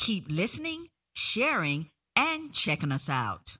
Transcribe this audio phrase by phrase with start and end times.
[0.00, 3.58] keep listening, sharing, and checking us out.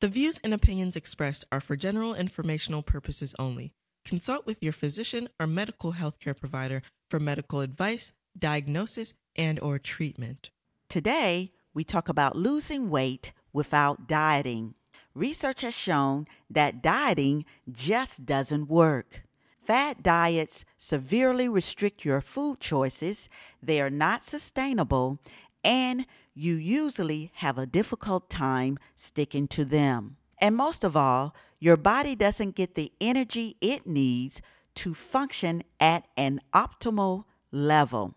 [0.00, 3.74] The views and opinions expressed are for general informational purposes only.
[4.04, 10.50] Consult with your physician or medical healthcare provider for medical advice, diagnosis, and or treatment.
[10.88, 14.74] Today, we talk about losing weight without dieting.
[15.14, 19.22] Research has shown that dieting just doesn't work.
[19.64, 23.28] Fad diets severely restrict your food choices,
[23.62, 25.20] they are not sustainable,
[25.64, 30.16] and you usually have a difficult time sticking to them.
[30.38, 34.42] And most of all, your body doesn't get the energy it needs
[34.76, 38.14] to function at an optimal level.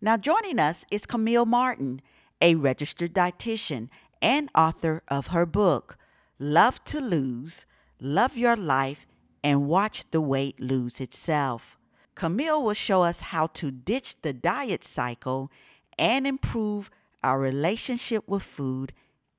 [0.00, 2.00] Now, joining us is Camille Martin,
[2.40, 3.88] a registered dietitian
[4.22, 5.96] and author of her book,
[6.38, 7.66] Love to Lose,
[8.00, 9.06] Love Your Life,
[9.44, 11.76] and Watch the Weight Lose Itself.
[12.14, 15.50] Camille will show us how to ditch the diet cycle
[15.98, 16.90] and improve
[17.22, 18.92] our relationship with food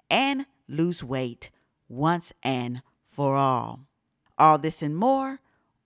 [0.09, 1.49] and lose weight
[1.87, 3.81] once and for all.
[4.37, 5.39] All this and more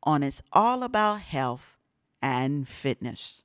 [0.03, 1.77] on It's All About Health
[2.21, 3.43] and Fitness.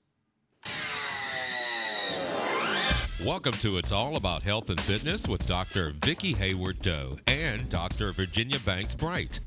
[3.25, 5.93] Welcome to It's All About Health and Fitness with Dr.
[6.05, 8.13] Vicki Haywood Doe and Dr.
[8.13, 9.41] Virginia Banks Bright.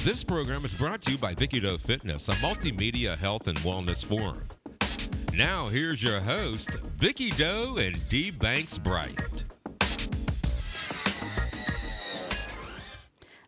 [0.00, 4.04] This program is brought to you by Vicky Doe Fitness, a multimedia health and wellness
[4.04, 4.42] forum.
[5.34, 8.30] Now, here's your host, Vicky Doe and D.
[8.30, 9.44] Banks Bright.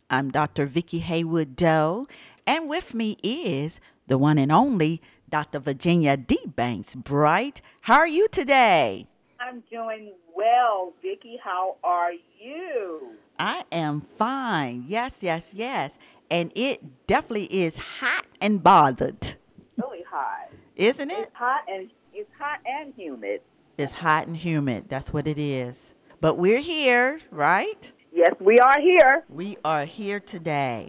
[0.08, 0.64] I'm Dr.
[0.64, 2.08] Vicki Haywood Doe,
[2.46, 5.58] and with me is the one and only Dr.
[5.58, 6.38] Virginia D.
[6.46, 7.60] Banks Bright.
[7.82, 9.06] How are you today?
[9.38, 11.38] I'm doing well, Vicki.
[11.44, 13.10] How are you?
[13.38, 14.86] I am fine.
[14.88, 15.98] Yes, yes, yes.
[16.30, 19.34] And it definitely is hot and bothered.
[19.76, 20.43] Really hot.
[20.76, 21.18] Isn't it?
[21.18, 23.40] It's hot and it's hot and humid.
[23.78, 24.86] It's hot and humid.
[24.88, 25.94] That's what it is.
[26.20, 27.92] But we're here, right?
[28.12, 29.24] Yes, we are here.
[29.28, 30.88] We are here today.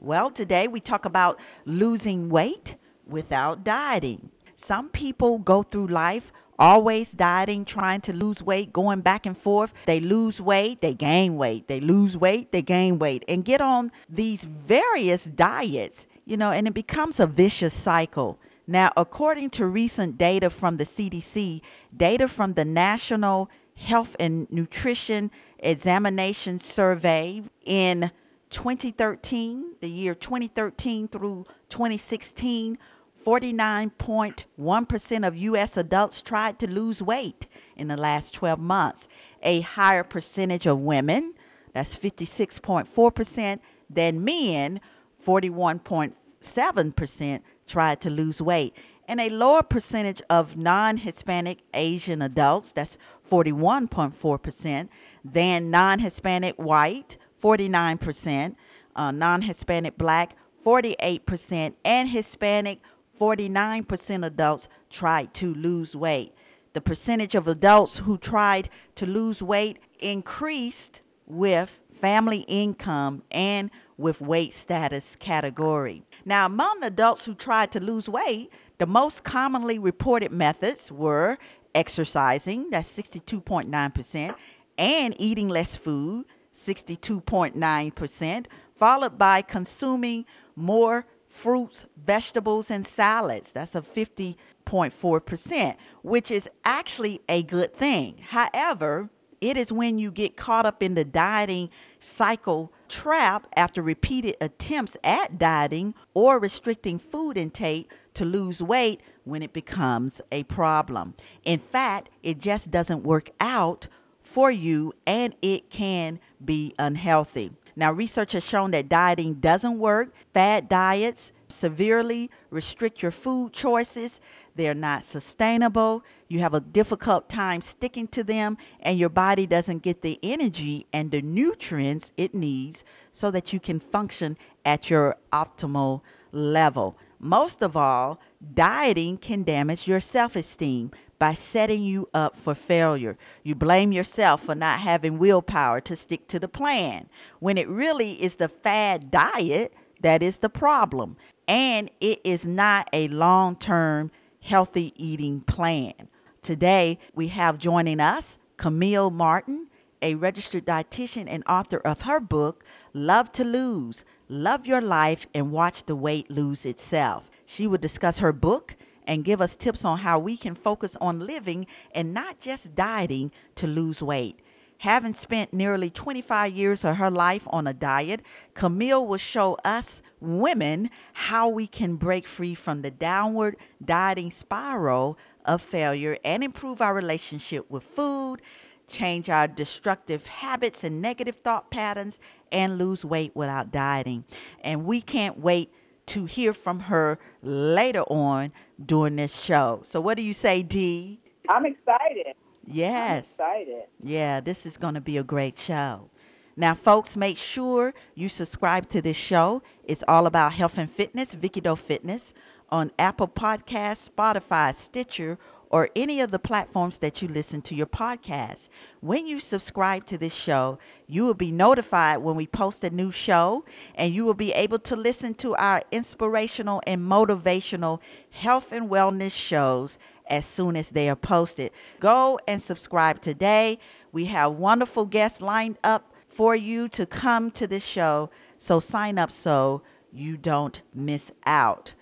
[0.00, 2.76] Well, today we talk about losing weight
[3.06, 4.30] without dieting.
[4.56, 9.72] Some people go through life always dieting, trying to lose weight, going back and forth.
[9.86, 11.68] They lose weight, they gain weight.
[11.68, 16.66] They lose weight, they gain weight, and get on these various diets, you know, and
[16.66, 18.38] it becomes a vicious cycle.
[18.66, 21.60] Now, according to recent data from the CDC,
[21.94, 28.10] data from the National Health and Nutrition Examination Survey in
[28.50, 32.78] 2013, the year 2013 through 2016,
[33.24, 35.76] 49.1% of U.S.
[35.76, 39.08] adults tried to lose weight in the last 12 months.
[39.42, 41.34] A higher percentage of women,
[41.72, 43.58] that's 56.4%,
[43.90, 44.80] than men,
[45.24, 48.76] 41.7%, tried to lose weight.
[49.06, 52.96] And a lower percentage of non Hispanic Asian adults, that's
[53.28, 54.88] 41.4%,
[55.24, 58.56] than non Hispanic white, 49%,
[58.96, 62.80] uh, non Hispanic black, 48%, and Hispanic
[63.20, 66.34] 49% adults tried to lose weight.
[66.72, 74.20] The percentage of adults who tried to lose weight increased with family income and with
[74.20, 76.02] weight status category.
[76.24, 81.38] Now, among adults who tried to lose weight, the most commonly reported methods were
[81.74, 84.34] exercising, that's 62.9%,
[84.76, 90.24] and eating less food, 62.9%, followed by consuming
[90.56, 93.52] more fruits, vegetables, and salads.
[93.52, 98.18] That's a 50.4%, which is actually a good thing.
[98.28, 99.10] However,
[99.44, 101.68] it is when you get caught up in the dieting
[101.98, 109.42] cycle trap after repeated attempts at dieting or restricting food intake to lose weight when
[109.42, 111.12] it becomes a problem.
[111.44, 113.86] In fact, it just doesn't work out
[114.22, 117.52] for you and it can be unhealthy.
[117.76, 120.14] Now, research has shown that dieting doesn't work.
[120.32, 124.20] Fad diets severely restrict your food choices.
[124.54, 126.04] They're not sustainable.
[126.28, 130.86] You have a difficult time sticking to them, and your body doesn't get the energy
[130.92, 136.02] and the nutrients it needs so that you can function at your optimal
[136.32, 136.96] level.
[137.18, 138.20] Most of all,
[138.52, 143.16] dieting can damage your self esteem by setting you up for failure.
[143.42, 147.08] You blame yourself for not having willpower to stick to the plan
[147.38, 151.16] when it really is the fad diet that is the problem.
[151.46, 154.10] And it is not a long term
[154.40, 155.94] healthy eating plan.
[156.42, 159.68] Today, we have joining us Camille Martin,
[160.02, 165.52] a registered dietitian and author of her book, Love to Lose Love Your Life and
[165.52, 167.30] Watch the Weight Lose Itself.
[167.44, 168.76] She will discuss her book
[169.06, 173.32] and give us tips on how we can focus on living and not just dieting
[173.56, 174.40] to lose weight.
[174.84, 178.20] Having spent nearly 25 years of her life on a diet,
[178.52, 185.16] Camille will show us women how we can break free from the downward dieting spiral
[185.46, 188.42] of failure and improve our relationship with food,
[188.86, 192.18] change our destructive habits and negative thought patterns,
[192.52, 194.24] and lose weight without dieting.
[194.60, 195.72] And we can't wait
[196.08, 198.52] to hear from her later on
[198.84, 199.80] during this show.
[199.82, 201.20] So, what do you say, Dee?
[201.48, 202.34] I'm excited.
[202.66, 203.34] Yes.
[203.38, 203.82] I'm excited.
[204.00, 206.10] Yeah, this is going to be a great show.
[206.56, 209.62] Now, folks, make sure you subscribe to this show.
[209.82, 212.32] It's all about health and fitness, Vicky Doe Fitness,
[212.70, 215.38] on Apple Podcasts, Spotify, Stitcher,
[215.70, 218.68] or any of the platforms that you listen to your podcast.
[219.00, 220.78] When you subscribe to this show,
[221.08, 223.64] you will be notified when we post a new show,
[223.96, 228.00] and you will be able to listen to our inspirational and motivational
[228.30, 229.98] health and wellness shows
[230.28, 231.70] as soon as they are posted.
[232.00, 233.78] Go and subscribe today.
[234.12, 239.18] We have wonderful guests lined up for you to come to this show, so sign
[239.18, 239.82] up so
[240.12, 241.94] you don't miss out.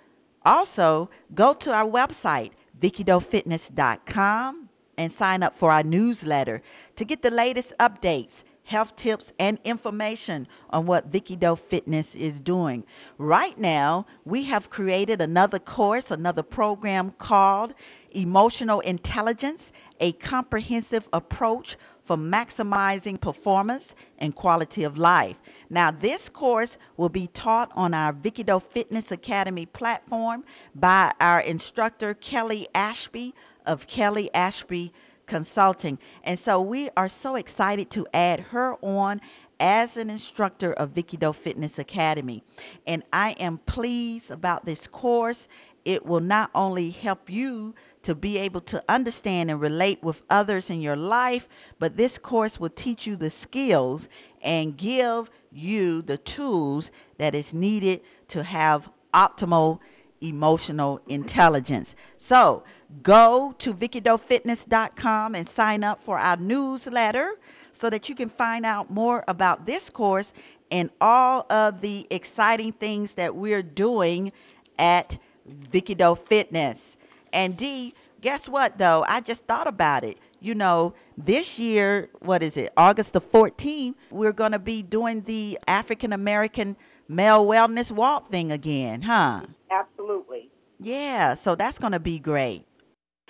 [0.44, 6.62] Also, go to our website, VickyDoeFitness.com, and sign up for our newsletter
[6.96, 12.40] to get the latest updates, health tips, and information on what Vicky Doe Fitness is
[12.40, 12.84] doing.
[13.18, 17.74] Right now, we have created another course, another program called
[18.14, 25.36] Emotional Intelligence, a comprehensive approach for maximizing performance and quality of life.
[25.70, 30.44] Now, this course will be taught on our Vicky Doe Fitness Academy platform
[30.74, 34.92] by our instructor, Kelly Ashby of Kelly Ashby
[35.26, 35.98] Consulting.
[36.24, 39.20] And so we are so excited to add her on
[39.60, 42.42] as an instructor of Vicky Doe Fitness Academy.
[42.84, 45.46] And I am pleased about this course.
[45.84, 50.70] It will not only help you to be able to understand and relate with others
[50.70, 54.08] in your life, but this course will teach you the skills
[54.42, 59.78] and give you the tools that is needed to have optimal
[60.20, 61.94] emotional intelligence.
[62.16, 62.64] So
[63.02, 67.34] go to VickyDoeFitness.com and sign up for our newsletter
[67.72, 70.32] so that you can find out more about this course
[70.70, 74.32] and all of the exciting things that we're doing
[74.78, 76.96] at Vicky Doe Fitness.
[77.32, 79.04] And D, guess what though?
[79.08, 80.18] I just thought about it.
[80.40, 85.22] You know, this year, what is it, August the 14th, we're going to be doing
[85.22, 86.76] the African American
[87.08, 89.42] Male Wellness Walk thing again, huh?
[89.70, 90.50] Absolutely.
[90.80, 92.64] Yeah, so that's going to be great.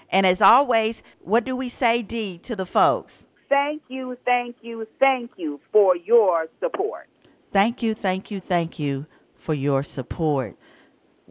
[0.09, 3.27] And as always, what do we say, D, to the folks?
[3.49, 7.09] Thank you, thank you, thank you for your support.
[7.51, 9.07] Thank you, thank you, thank you
[9.37, 10.57] for your support.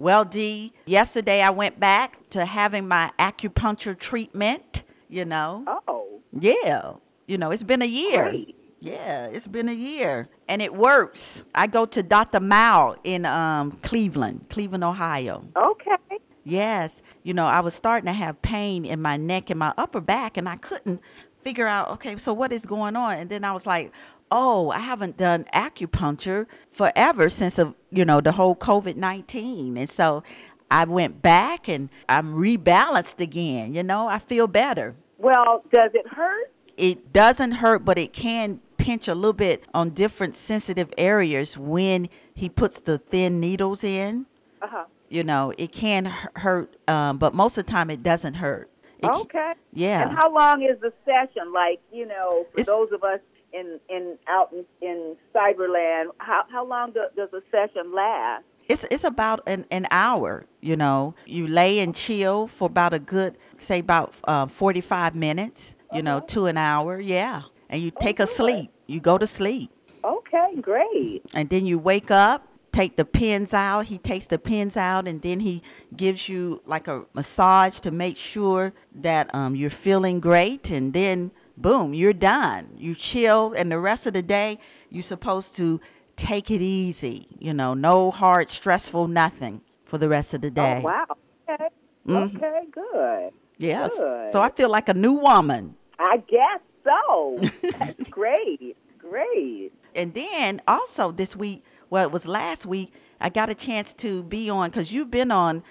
[0.02, 5.64] Well, Dee, yesterday I went back to having my acupuncture treatment, you know.
[5.88, 6.94] Oh, Yeah.
[7.28, 8.30] You know, it's been a year.
[8.32, 8.56] Great.
[8.80, 10.28] Yeah, it's been a year.
[10.48, 11.44] And it works.
[11.54, 12.40] I go to Dr.
[12.40, 15.46] Mao in um, Cleveland, Cleveland, Ohio.
[15.56, 15.98] okay.
[16.44, 17.04] Yes.
[17.22, 20.36] You know, I was starting to have pain in my neck and my upper back,
[20.36, 21.00] and I couldn't
[21.44, 23.18] figure out, okay, so what is going on?
[23.18, 23.92] And then I was like,
[24.32, 29.78] oh, I haven't done acupuncture forever since, of, you know, the whole COVID 19.
[29.78, 30.24] And so
[30.72, 33.74] I went back and I'm rebalanced again.
[33.74, 34.96] You know, I feel better.
[35.18, 36.52] Well, does it hurt?
[36.78, 42.10] It doesn't hurt, but it can pinch a little bit on different sensitive areas when
[42.34, 44.26] he puts the thin needles in.
[44.62, 44.86] Uh huh.
[45.10, 46.06] You know, it can
[46.38, 48.70] hurt, um, but most of the time it doesn't hurt.
[49.00, 49.54] It Okay.
[49.74, 50.08] Yeah.
[50.10, 51.52] And how long is the session?
[51.52, 53.20] Like, you know, for It's- those of us
[53.54, 58.44] in in out in, in Cyberland, how how long do, does a session last?
[58.68, 61.16] It's it's about an, an hour, you know.
[61.26, 66.20] You lay and chill for about a good, say about uh, 45 minutes, you know,
[66.28, 67.44] to an hour, yeah.
[67.70, 68.72] And you take a sleep.
[68.88, 69.72] You go to sleep.
[70.04, 71.22] Okay, great.
[71.34, 73.86] And then you wake up, take the pins out.
[73.86, 75.62] He takes the pins out and then he
[75.96, 80.70] gives you like a massage to make sure that um, you're feeling great.
[80.70, 81.32] And then,
[81.62, 82.70] boom, you're done.
[82.78, 83.54] You chill.
[83.54, 85.80] And the rest of the day, you're supposed to
[86.16, 87.28] take it easy.
[87.40, 90.82] You know, no hard, stressful, nothing for the rest of the day.
[90.84, 91.06] Oh, wow.
[91.50, 91.68] Okay.
[92.08, 92.36] Mhm.
[92.36, 93.32] Okay, good.
[93.58, 93.92] Yes.
[93.96, 94.32] Good.
[94.32, 95.76] So I feel like a new woman.
[96.00, 97.38] I guess so.
[97.78, 98.76] That's great.
[98.98, 99.72] Great.
[99.94, 104.24] And then also this week, well, it was last week, I got a chance to
[104.24, 105.64] be on because you've been on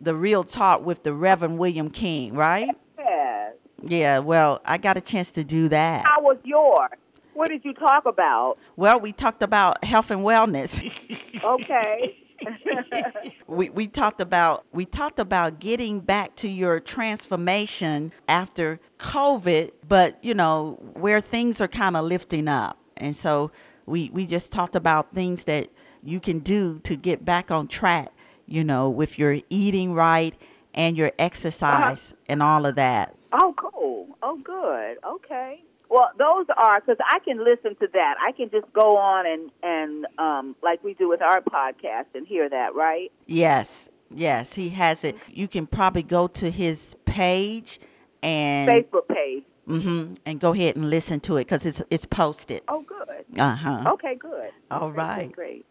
[0.00, 2.74] the Real Talk with the Reverend William King, right?
[3.82, 4.20] Yeah.
[4.20, 6.04] Well, I got a chance to do that.
[6.06, 6.90] How was yours?
[7.34, 8.56] What did you talk about?
[8.76, 11.44] Well, we talked about health and wellness.
[11.44, 12.16] Okay.
[13.46, 20.22] we we talked about we talked about getting back to your transformation after COVID, but
[20.22, 23.50] you know where things are kind of lifting up, and so
[23.86, 25.68] we we just talked about things that
[26.02, 28.12] you can do to get back on track.
[28.46, 30.34] You know, with your eating right
[30.74, 31.24] and your uh-huh.
[31.24, 33.14] exercise and all of that.
[33.42, 34.16] Oh, cool.
[34.22, 34.98] Oh, good.
[35.06, 35.62] Okay.
[35.88, 38.14] Well, those are because I can listen to that.
[38.20, 42.26] I can just go on and and um, like we do with our podcast and
[42.26, 43.12] hear that, right?
[43.26, 45.16] Yes, yes, he has it.
[45.28, 47.78] You can probably go to his page
[48.20, 49.44] and Facebook page.
[49.66, 52.62] hmm and go ahead and listen to it because it's it's posted.
[52.66, 53.24] Oh, good.
[53.38, 53.90] Uh huh.
[53.92, 54.50] Okay, good.
[54.72, 55.30] All right.
[55.30, 55.66] Great.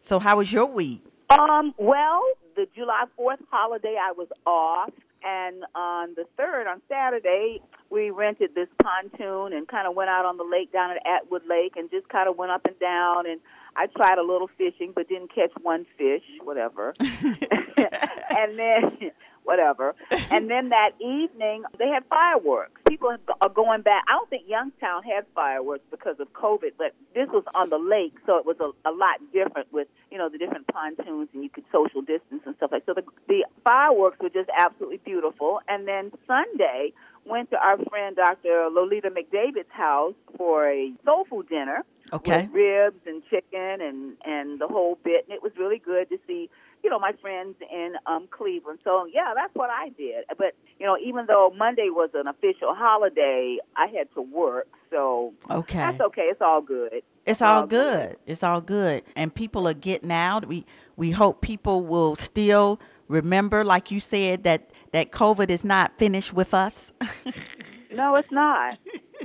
[0.00, 1.02] So how was your week?
[1.36, 2.22] Um, well,
[2.56, 4.90] the July 4th holiday, I was off.
[5.24, 7.60] And on the 3rd, on Saturday,
[7.90, 11.42] we rented this pontoon and kind of went out on the lake down at Atwood
[11.48, 13.26] Lake and just kind of went up and down.
[13.26, 13.40] And
[13.76, 16.94] I tried a little fishing, but didn't catch one fish, whatever.
[17.00, 19.10] and then,
[19.44, 19.94] whatever.
[20.30, 22.80] And then that evening, they had fireworks.
[22.86, 24.04] People are going back.
[24.08, 28.14] I don't think Youngstown had fireworks because of COVID, but this was on the lake,
[28.26, 31.48] so it was a, a lot different with, you know, the different pontoons and you
[31.48, 35.60] could social distance and stuff like So the, the fireworks were just absolutely beautiful.
[35.66, 36.92] And then Sunday,
[37.28, 38.68] went to our friend Dr.
[38.72, 42.46] Lolita McDavid's house for a soul food dinner Okay.
[42.46, 46.18] with ribs and chicken and and the whole bit and it was really good to
[46.26, 46.48] see
[46.82, 50.86] you know my friends in um Cleveland so yeah that's what I did but you
[50.86, 55.78] know even though Monday was an official holiday I had to work so Okay.
[55.78, 58.08] that's okay it's all good It's all all good.
[58.10, 58.16] good.
[58.26, 59.02] It's all good.
[59.14, 60.46] And people are getting out.
[60.46, 60.64] We
[60.96, 66.32] we hope people will still remember, like you said, that that COVID is not finished
[66.32, 66.92] with us.
[67.94, 68.78] no it's not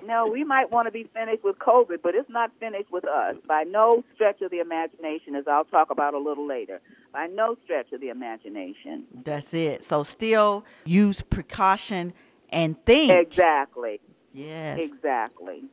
[0.05, 3.35] no we might want to be finished with COVID but it's not finished with us
[3.47, 6.81] by no stretch of the imagination as I'll talk about a little later
[7.11, 9.83] by no stretch of the imagination That's it.
[9.83, 12.13] So still use precaution
[12.49, 13.11] and think.
[13.11, 13.99] exactly
[14.33, 14.79] Yes.
[14.79, 15.63] exactly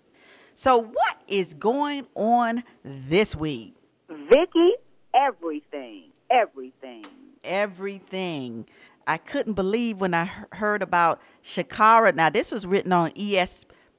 [0.55, 3.75] So what is going on this week?
[4.11, 4.73] Vicky,
[5.15, 7.05] everything, everything.
[7.45, 8.67] everything.
[9.07, 12.15] I couldn't believe when I heard about Sha'Carri.
[12.15, 13.39] Now, this was written on E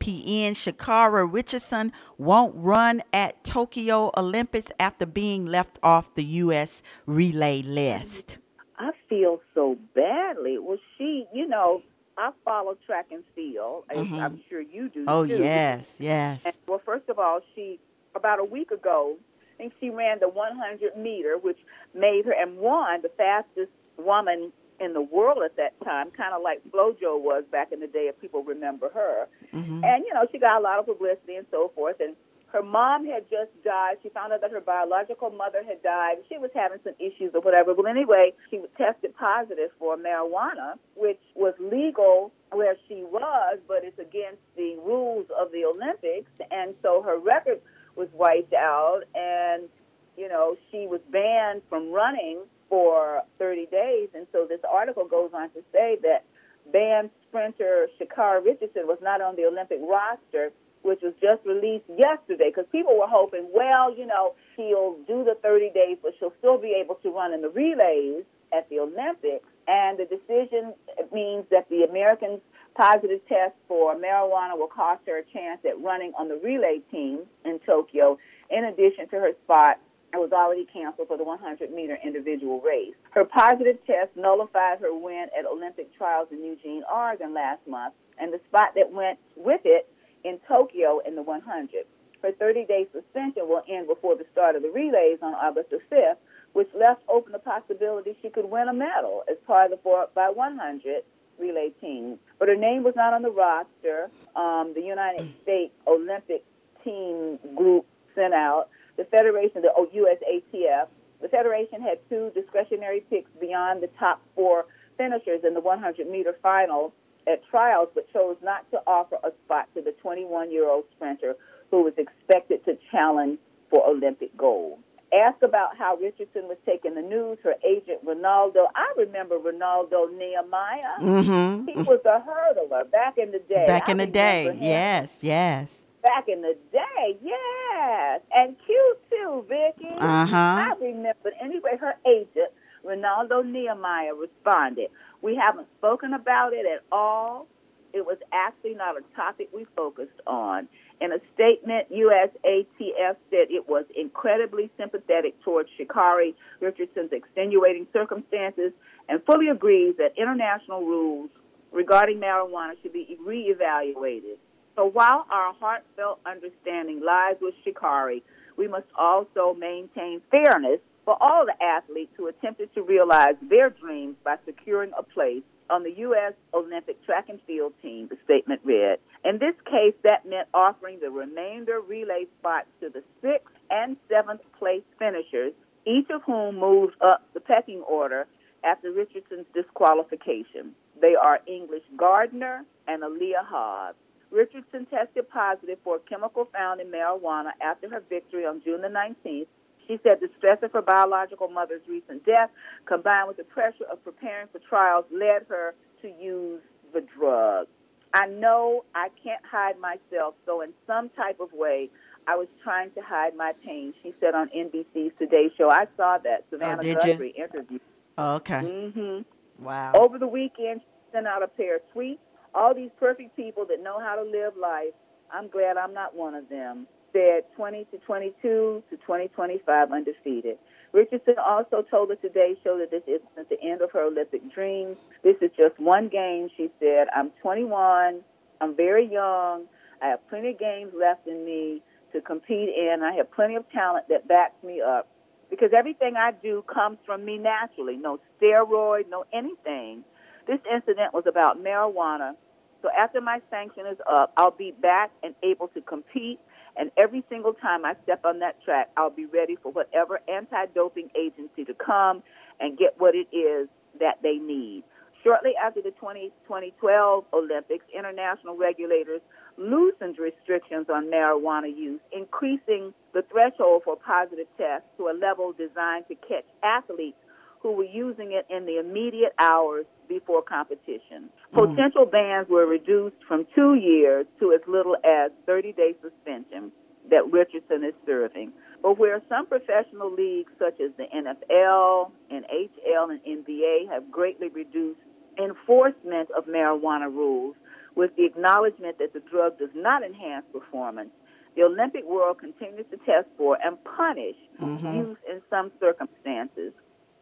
[0.01, 0.51] ESPN.
[0.51, 6.81] Sha'Carri Richardson won't run at Tokyo Olympics after being left off the U.S.
[7.05, 8.38] relay list.
[8.77, 10.58] I feel so badly.
[10.60, 11.84] Well, she, you know,
[12.17, 13.86] I follow track and field.
[13.89, 14.20] Mhm.
[14.20, 15.05] I'm sure you do.
[15.08, 15.38] Oh, too.
[15.38, 16.46] yes, yes.
[16.46, 17.79] And, well, first of all, she
[18.15, 19.17] about a week ago,
[19.53, 21.60] I think she ran the 100 meter, which
[21.93, 24.51] made her and won the fastest woman
[24.82, 28.08] in the world at that time, kind of like FloJo was back in the day,
[28.10, 29.28] if people remember her.
[29.54, 29.86] Mhm.
[29.86, 32.00] And you know, she got a lot of publicity and so forth.
[32.00, 32.16] And
[32.48, 33.98] her mom had just died.
[34.04, 36.18] She found out that her biological mother had died.
[36.28, 37.74] She was having some issues or whatever.
[37.74, 43.86] But anyway, she was tested positive for marijuana, which was legal where she was, but
[43.86, 46.32] it's against the rules of the Olympics.
[46.50, 47.62] And so her record
[47.96, 49.70] was wiped out, and
[50.18, 52.40] you know, she was banned from running
[52.72, 54.08] for 30 days.
[54.16, 56.24] And so this article goes on to say that
[56.72, 62.48] banned sprinter Sha'Carri Richardson was not on the Olympic roster, which was just released yesterday
[62.48, 66.58] because people were hoping, well, you know, she'll do the 30 days, but she'll still
[66.58, 68.24] be able to run in the relays
[68.56, 69.46] at the Olympics.
[69.68, 70.74] And the decision
[71.13, 72.40] means that the Americans'
[72.74, 77.20] positive test for marijuana will cost her a chance at running on the relay team
[77.44, 78.18] in Tokyo,
[78.50, 79.78] in addition to her spot
[80.20, 82.94] was already canceled for the 100 meter individual race.
[83.12, 88.34] Her positive test nullified her win at Olympic trials in Eugene, Oregon last month, and
[88.34, 89.88] the spot that went with it
[90.24, 91.86] in Tokyo in the 100.
[92.22, 95.80] Her 30 day suspension will end before the start of the relays on August the
[95.91, 96.18] 5th,
[96.53, 100.10] which left open the possibility she could win a medal as part of the 4
[100.13, 101.03] by 100
[101.39, 102.20] relay team.
[102.38, 104.12] But her name was not on the roster.
[104.36, 106.44] Um, the United States Olympic
[106.84, 108.70] team group sent out
[109.01, 110.88] the Federation, the USATF,
[111.22, 114.65] the Federation had two discretionary picks beyond the top four
[114.98, 116.93] finishers in the 100 meter final
[117.27, 121.36] at trials, but chose not to offer a spot to the 21 year old sprinter
[121.72, 123.39] who was expected to challenge
[123.72, 124.79] for Olympic gold.
[125.13, 127.39] asked about how Richardson was taking the news.
[127.43, 131.00] Her agent Renaldo, I remember Renaldo Nehemiah.
[131.01, 131.67] Mm-hmm.
[131.67, 133.65] He was a hurdler back in the day.
[133.65, 134.58] Back I in the day, him.
[134.62, 135.86] yes, yes.
[136.03, 139.93] Back in the day, yes, and cute too, Vicky.
[139.98, 140.36] Uh huh.
[140.36, 141.31] I remember.
[141.39, 142.51] Anyway, her agent,
[142.84, 144.89] Renaldo Nehemiah, responded,
[145.22, 147.48] We haven't spoken about it at all.
[147.93, 150.67] It was actually not a topic we focused on.
[151.01, 158.72] In a statement, USATF said it was incredibly sympathetic towards Sha'Carri Richardson's extenuating circumstances
[159.10, 161.29] and fully agrees that international rules
[161.72, 164.38] regarding marijuana should be reevaluated.
[164.75, 168.22] So while our heartfelt understanding lies with Sha'Carri,
[168.58, 174.16] we must also maintain fairness for all the athletes who attempted to realize their dreams
[174.24, 176.34] by securing a place on the U.S.
[176.54, 179.00] Olympic track and field team, the statement read.
[179.24, 184.42] In this case, that meant offering the remainder relay spots to the sixth and seventh
[184.60, 185.54] place finishers,
[185.86, 188.28] each of whom moved up the pecking order
[188.63, 190.75] after Richardson's disqualification.
[191.01, 193.98] They are English Gardner and Aleia Hobbs.
[194.32, 198.88] Richardson tested positive for a chemical found in marijuana after her victory on June the
[198.88, 199.48] 19th.
[199.88, 202.50] She said the stress of her biological mother's recent death,
[202.86, 206.62] combined with the pressure of preparing for trials, led her to use
[206.94, 207.68] the drug.
[208.14, 211.90] I know I can't hide myself, so in some type of way,
[212.28, 215.70] I was trying to hide my pain, she said on NBC's Today Show.
[215.70, 217.12] I saw that Savannah did you?
[217.14, 217.80] Guthrie interview.
[218.18, 218.62] Oh, okay.
[218.62, 219.64] Mm-hmm.
[219.64, 219.94] Wow.
[219.96, 222.20] Over the weekend, she sent out a pair of tweets.
[222.53, 224.93] All these perfect people that know how to live life.
[225.34, 226.88] I'm glad I'm not one of them.
[227.13, 230.58] Said 20 to 22 to 2025 undefeated.
[230.93, 234.98] Richardson also told the Today Show that this isn't the end of her Olympic dreams.
[235.24, 237.08] This is just one game, she said.
[237.15, 238.22] I'm 21.
[238.60, 239.65] I'm very young.
[240.01, 241.81] I have plenty of games left in me
[242.13, 243.01] to compete in.
[243.03, 245.08] I have plenty of talent that backs me up
[245.50, 247.98] because everything I do comes from me naturally.
[247.98, 250.03] No steroid, no anything.
[250.48, 252.36] This incident was about marijuana.
[252.82, 256.40] So after my sanction is up, I'll be back and able to compete.
[256.78, 260.66] And every single time I step on that track, I'll be ready for whatever anti
[260.74, 262.24] doping agency to come
[262.60, 263.68] and get what it is
[264.00, 264.84] that they need.
[265.24, 269.22] Shortly after the 20, 2012 Olympics, international regulators
[269.58, 276.05] loosened restrictions on marijuana use, increasing the threshold for positive tests to a level designed
[276.08, 277.18] to catch athletes
[277.62, 281.30] who were using it in the immediate hours before competition.
[281.54, 281.76] Mm.
[281.76, 286.72] Potential bans were reduced from two years to as little as 30 day suspension
[287.10, 288.52] that Richardson is serving.
[288.82, 294.50] But where some professional leagues, such as the NFL, and NHL, and NBA, have greatly
[294.50, 295.00] reduced
[295.38, 297.56] enforcement of marijuana rules
[297.96, 301.12] with the acknowledgement that the drug does not enhance performance,
[301.56, 304.96] the Olympic world continues to test for and punish mm-hmm.
[304.96, 306.74] use in some circumstances.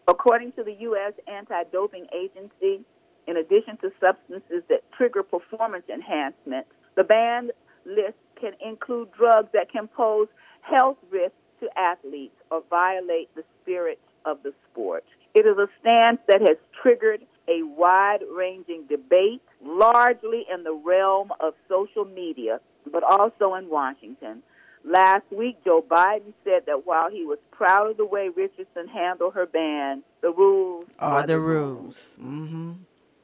[0.09, 1.13] According to the U.S.
[1.27, 2.83] Anti Doping Agency,
[3.27, 7.51] in addition to substances that trigger performance enhancement, the banned
[7.85, 10.27] list can include drugs that can pose
[10.61, 15.03] health risks to athletes or violate the spirit of the sport.
[15.35, 21.29] It is a stance that has triggered a wide ranging debate, largely in the realm
[21.39, 22.59] of social media,
[22.91, 24.41] but also in Washington.
[24.85, 29.33] Last week, Joe Biden said that while he was proud of the way Richardson handled
[29.33, 32.17] her ban, the rules Are the rules.
[32.21, 32.73] Mm-hmm.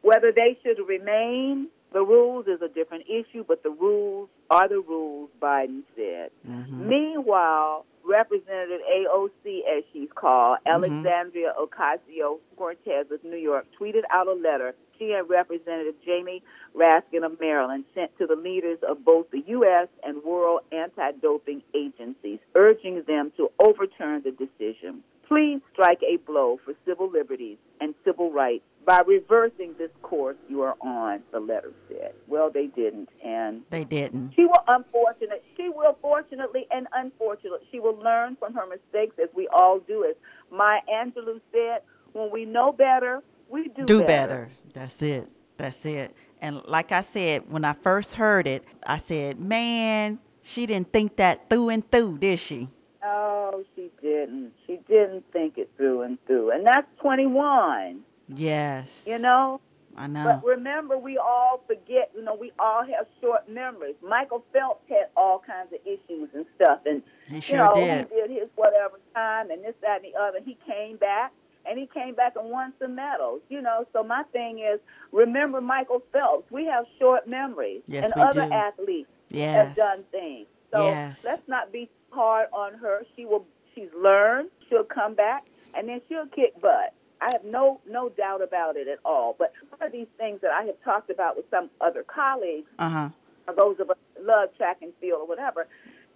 [0.02, 4.82] Whether they should remain, the rules is a different issue, but the rules are the
[4.82, 6.30] rules, Biden said.
[6.44, 14.34] Meanwhile, Representative AOC, as she's called, Alexandria Ocasio Cortez of New York, tweeted out a
[14.34, 16.44] letter she and Representative Jamie
[16.76, 19.88] Raskin of Maryland sent to the leaders of both the U.S.
[20.04, 25.04] and world anti doping agencies, urging them to overturn the decision.
[25.28, 30.62] Please strike a blow for civil liberties and civil rights by reversing this course you
[30.62, 32.14] are on, the letter said.
[32.28, 34.34] Well, they didn't, and They didn't.
[34.36, 35.44] she will unfortunate.
[35.58, 37.66] She will fortunately and unfortunately.
[37.72, 40.06] She will learn from her mistakes as we all do.
[40.06, 40.16] As
[40.56, 41.82] Maya Angelou said,
[42.14, 44.50] when we know better, we do, do better.
[44.76, 45.28] That's it.
[45.58, 46.14] That's it.
[46.42, 51.16] And like I said, when I first heard it, I said, man, she didn't think
[51.16, 52.68] that through and through, did she?
[53.04, 54.52] Oh, she didn't.
[54.68, 56.52] She didn't think it through and through.
[56.52, 59.04] And that's 21, Yes.
[59.08, 59.62] you know?
[59.98, 60.26] I know.
[60.26, 63.96] But remember, we all forget, you know, we all have short memories.
[64.06, 66.80] Michael Phelps had all kinds of issues and stuff.
[66.86, 68.08] And, He you know, did.
[68.10, 70.40] he did his whatever time and this, that, and the other.
[70.44, 71.32] He came back.
[71.68, 73.86] And he came back and won some medals, you know.
[73.94, 74.80] So my thing is,
[75.12, 76.50] remember Michael Phelps.
[76.52, 78.52] We have short memories, Yes, and other do.
[78.52, 79.68] athletes Yes.
[79.68, 80.48] have done things.
[80.72, 81.24] So Yes.
[81.24, 83.02] let's not be hard on her.
[83.16, 85.44] She will she's learned, she'll come back
[85.76, 86.94] and then she'll kick butt.
[87.22, 89.36] I have no no doubt about it at all.
[89.38, 92.90] But one of these things that I have talked about with some other colleagues, Uh
[92.90, 93.10] huh.
[93.48, 95.68] or those of us love track and field or whatever,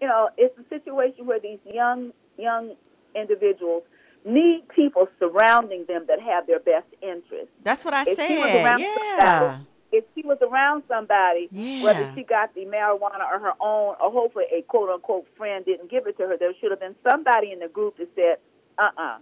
[0.01, 2.75] you know, it's a situation where these young young
[3.15, 3.83] individuals
[4.25, 7.53] need people surrounding them that have their best interests.
[7.63, 9.17] That's what I If she was around Yeah.
[9.17, 11.49] somebody, if she was around somebody,
[11.81, 15.89] whether she got the marijuana or her own, or hopefully a quote unquote friend didn't
[15.89, 18.37] give it to her, there should have been somebody in the group that said,
[18.77, 19.17] uh uh-uh,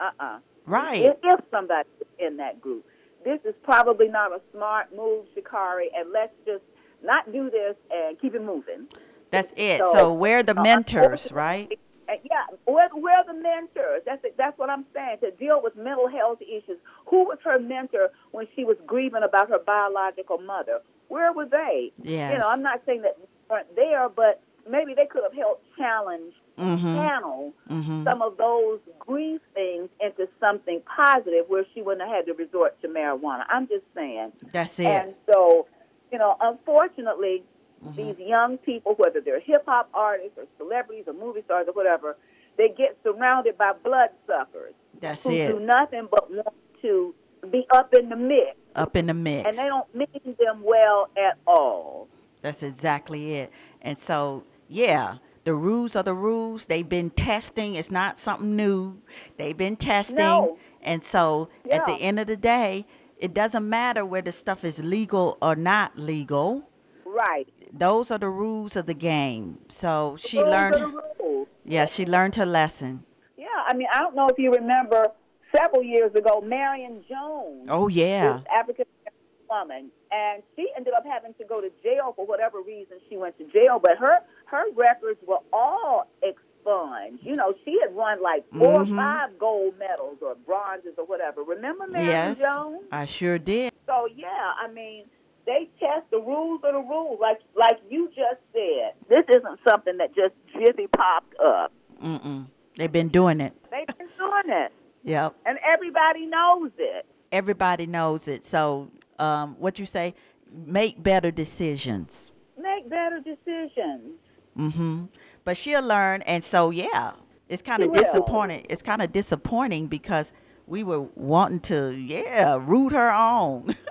[0.00, 1.02] uh, uh Right.
[1.02, 2.84] If, if somebody in that group,
[3.24, 6.62] this is probably not a smart move, Sha'Carri, and let's just
[7.02, 8.86] not do this and keep it moving.
[9.30, 9.80] That's it.
[9.80, 11.78] So, So, we're the know, mentors, right?
[12.10, 14.02] And yeah, we're, we're the mentors.
[14.04, 15.18] That's that's what I'm saying.
[15.22, 19.48] To deal with mental health issues, who was her mentor when she was grieving about
[19.50, 20.80] her biological mother?
[21.08, 21.92] Where were they?
[22.02, 22.32] Yes.
[22.32, 25.64] You know, I'm not saying that they weren't there, but maybe they could have helped
[25.76, 26.94] challenge, Mm-hmm.
[26.94, 28.04] channel Mm-hmm.
[28.04, 32.78] some of those grief things into something positive, where she wouldn't have had to resort
[32.82, 33.44] to marijuana.
[33.48, 34.32] I'm just saying.
[34.52, 34.86] That's it.
[34.86, 35.66] And so,
[36.12, 37.44] you know, unfortunately,
[37.84, 37.96] Mm-hmm.
[37.96, 42.16] these young people, whether they're hip hop artists or celebrities or movie stars or whatever,
[42.58, 45.48] they get surrounded by bloodsuckers That's who it.
[45.58, 47.14] do nothing but want to
[47.50, 49.48] be up in the mix, Up in the mix.
[49.48, 52.08] and they don't mean them well at all.
[52.42, 53.50] That's exactly it.
[53.80, 56.66] And so, yeah, the rules are the rules.
[56.66, 57.76] They've been testing.
[57.76, 58.98] It's not something new.
[59.38, 60.16] They've been testing.
[60.18, 60.58] No.
[60.82, 62.86] And so, at the end of the day,
[63.18, 66.66] it doesn't matter whether stuff is legal or not legal.
[67.12, 67.48] Right.
[67.72, 69.58] Those are the rules of the game.
[69.68, 70.74] So she Those are learned.
[70.94, 71.48] the rules.
[71.64, 73.04] Yeah, she learned her lesson.
[73.36, 75.08] Yeah, I mean, I don't know if you remember
[75.54, 77.66] several years ago, Marion Jones.
[77.68, 78.40] Oh yeah.
[78.54, 82.98] African American woman, and she ended up having to go to jail for whatever reason
[83.08, 83.80] she went to jail.
[83.82, 87.22] But her her records were all expunged.
[87.24, 88.92] You know, she had won like 4 Mhm.
[88.92, 91.42] or five gold medals or bronzes or whatever.
[91.42, 92.82] Remember Marion Yes, Jones?
[92.92, 93.72] I sure did.
[93.86, 95.04] So yeah, I mean,
[95.46, 98.92] they test the rules of the rules, like like you just said.
[99.08, 101.72] This isn't something that just jizzy popped up.
[102.02, 102.46] Mm-mm.
[102.76, 103.52] They've been doing it.
[103.70, 104.72] They've been doing it,
[105.04, 105.34] Yep.
[105.46, 107.04] and everybody knows it.
[107.32, 108.44] Everybody knows it.
[108.44, 110.14] So, um, what you say?
[110.52, 112.32] Make better decisions.
[112.58, 114.18] Make better decisions.
[114.56, 115.04] hmm
[115.44, 117.12] But she'll learn, and so yeah,
[117.48, 118.66] it's kind of disappointing.
[118.70, 120.32] It's kind of disappointing because
[120.66, 123.74] we were wanting to, yeah, root her on.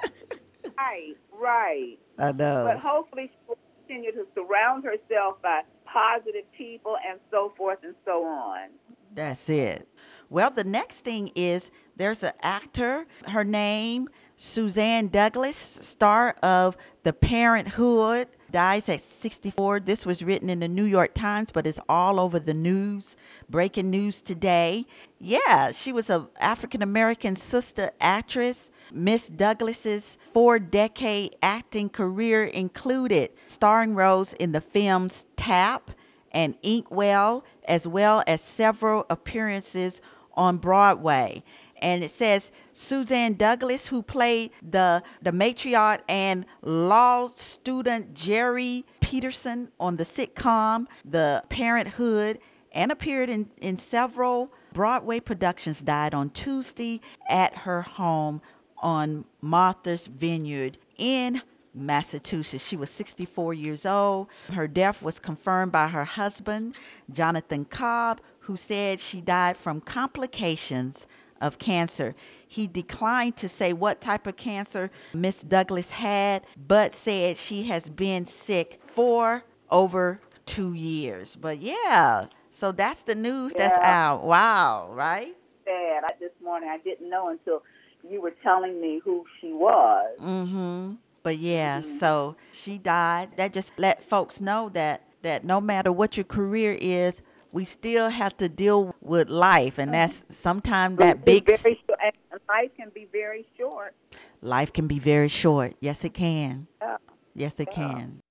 [0.77, 1.97] Right, right.
[2.17, 2.65] I know.
[2.65, 7.95] But hopefully she will continue to surround herself by positive people and so forth and
[8.06, 8.69] so on.
[9.13, 9.88] That's it.
[10.30, 13.08] Well, the next thing is there's an actor.
[13.28, 19.80] Her name Suzanne Douglas, star of The Parent 'Hood, dies at 64.
[19.82, 23.15] This was written in the New York Times, but it's all over the news.
[23.49, 24.86] Breaking news today.
[25.19, 28.71] Yeah, she was an African American sister actress.
[28.91, 35.91] Miss Douglas's four-decade acting career included starring roles in the films Tap
[36.32, 40.02] and Inkwell, as well as several appearances
[40.34, 41.43] on Broadway.
[41.82, 49.69] And it says Suzanne Douglas, who played the, the matriarch and law student Jerri Peterson
[49.80, 52.39] on the sitcom The Parent 'Hood,
[52.71, 58.41] and appeared in, in several Broadway productions, died on Tuesday at her home
[58.82, 61.42] on Martha's Vineyard in
[61.74, 62.68] Massachusetts.
[62.68, 64.28] She was 64 years old.
[64.52, 66.78] Her death was confirmed by her husband,
[67.12, 71.08] Jonathan Cobb, who said she died from complications
[71.39, 72.15] of cancer.
[72.48, 77.89] He declined to say what type of cancer Miss Douglas had, but said she has
[77.89, 81.36] been sick for over two years.
[81.36, 84.24] But yeah, so that's the news that's out.
[84.24, 85.36] Wow, right?
[85.63, 86.04] Sad.
[86.04, 87.62] I, this morning I didn't know until
[88.10, 90.17] you were telling me who she was.
[90.19, 90.93] Mm-hmm.
[91.22, 93.30] But yeah, so she died.
[93.38, 98.10] That just let folks know that that no matter what your career is, we still
[98.10, 102.00] have to deal with life, and that's sometimes that big very short,
[102.48, 103.93] life can be very short.
[104.41, 105.76] life can be very short.
[105.82, 106.67] Yes, it can.
[106.82, 106.98] Yeah.
[107.36, 107.93] Yes, it Yeah.
[107.93, 108.22] can.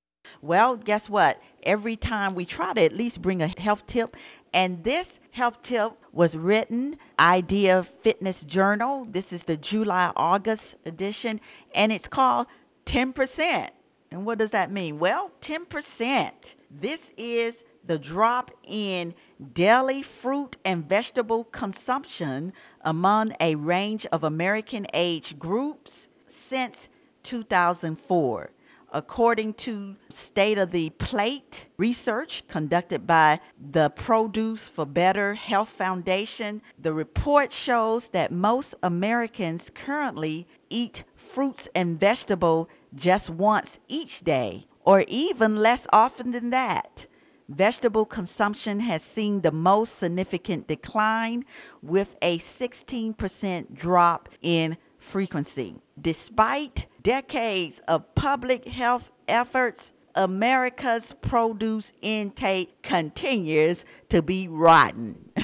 [0.42, 1.40] Well, guess what?
[1.62, 4.16] Every time we try to at least bring a health tip,
[4.52, 9.06] and this health tip was written Idea Fitness Journal.
[9.08, 11.40] This is the July August edition,
[11.74, 12.46] and it's called
[12.86, 13.68] 10%.
[14.10, 14.98] And what does that mean?
[14.98, 16.54] Well, 10%.
[16.70, 19.14] This is the drop in
[19.52, 26.88] daily fruit and vegetable consumption among a range of American age groups since
[27.22, 28.50] 2004.
[28.90, 36.62] According to State of the Plate research conducted by the Produce for Better Health Foundation,
[36.80, 44.66] the report shows that most Americans currently eat fruits and vegetable just once each day,
[44.84, 47.06] or even less often than that.
[47.46, 51.44] Vegetable consumption has seen the most significant decline
[51.82, 55.80] with a 16% drop in frequency.
[56.00, 65.30] Despite decades of public health efforts, America's produce intake continues to be rotten.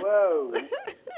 [0.00, 0.52] Whoa.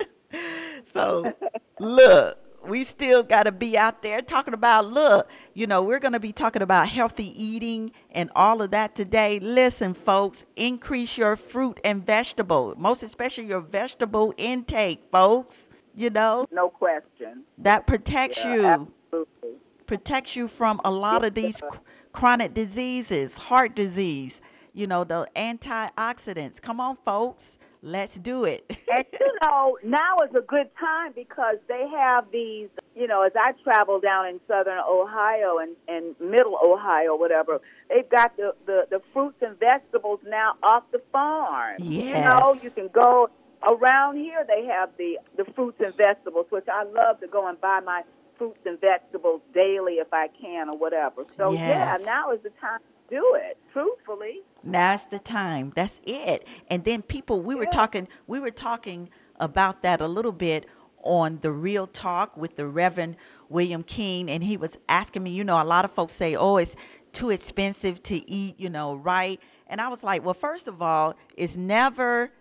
[0.93, 1.33] so,
[1.79, 6.13] look, we still got to be out there talking about, look, you know, we're going
[6.13, 9.39] to be talking about healthy eating and all of that today.
[9.41, 15.69] Listen, folks, increase your fruit and vegetable, most especially your vegetable intake, folks.
[15.95, 17.45] You know, No question.
[17.59, 19.51] that protects Yeah, you, Absolutely.
[19.87, 21.79] protects you from a lot of these ch-
[22.13, 24.43] chronic diseases, heart disease,
[24.75, 26.61] you know, the antioxidants.
[26.61, 28.65] Come on, folks, let's do it.
[28.89, 32.69] And you know, now is a good time because they have these.
[32.95, 38.09] You know, as I travel down in southern Ohio and, and middle Ohio, whatever, they've
[38.09, 41.77] got the, the, the fruits and vegetables now off the farm.
[41.81, 42.17] Yes.
[42.17, 43.29] You know, you can go
[43.69, 44.47] around here.
[44.47, 48.03] They have the the fruits and vegetables, which I love to go and buy my
[48.39, 51.25] fruits and vegetables daily if I can or whatever.
[51.37, 53.59] So yeah, now is the time to do it.
[53.73, 54.43] Truthfully.
[54.67, 55.73] Now's the time.
[55.75, 56.47] That's it.
[56.69, 60.67] And then people, we were talking, we were talking about that a little bit
[61.07, 63.17] on the Real Talk with the Reverend
[63.49, 65.31] William King, and he was asking me.
[65.31, 66.77] You know, a lot of folks say, "Oh, it's
[67.13, 69.41] too expensive to eat," you know, right?
[69.69, 72.33] And I was like, "Well, first of all, it's never,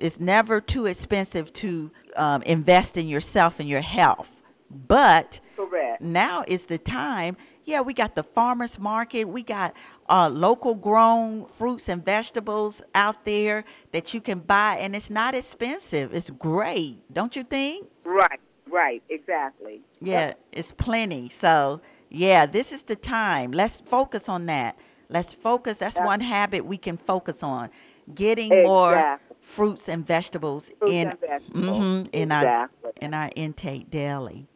[0.00, 6.00] it's never too expensive to um, invest in yourself and your health, but." Correct.
[6.00, 7.36] now is the time.
[7.68, 9.24] Yeah, we got the farmers market.
[9.24, 9.76] We got
[10.08, 15.34] uh, local grown fruits and vegetables out there that you can buy, and it's not
[15.34, 16.14] expensive.
[16.14, 17.86] It's great, don't you think?
[18.04, 18.40] Right.
[18.70, 19.02] Right.
[19.10, 19.82] Exactly.
[20.00, 21.28] Yeah, it's plenty.
[21.28, 23.50] So, yeah, this is the time.
[23.50, 24.78] Let's focus on that.
[25.10, 25.80] Let's focus.
[25.80, 27.68] That's one habit we can focus on.
[28.14, 31.82] Getting more fruits and vegetables Fruits in and vegetables.
[31.84, 32.70] mhm, in our
[33.02, 34.46] in our intake daily.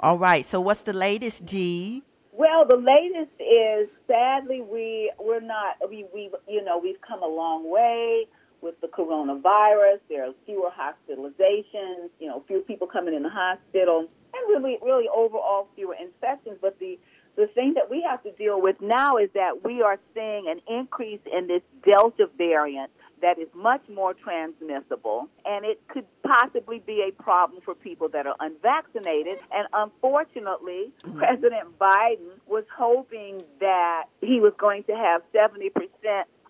[0.00, 0.44] All right.
[0.44, 2.02] So, what's the latest, Dee?
[2.36, 7.26] Well, the latest is sadly we we're not we we you know we've come a
[7.26, 8.26] long way
[8.60, 10.00] with the coronavirus.
[10.10, 15.08] There are fewer hospitalizations, you know, fewer people coming in the hospital, and really really
[15.08, 16.58] overall fewer infections.
[16.60, 16.98] But the
[17.36, 20.60] the thing that we have to deal with now is that we are seeing an
[20.68, 22.90] increase in this Delta variant
[23.22, 28.26] that is much more transmissible, and it could possibly be a problem for people that
[28.26, 29.38] are unvaccinated.
[29.52, 31.18] And unfortunately, mm-hmm.
[31.18, 35.70] President Biden was hoping that he was going to have 70%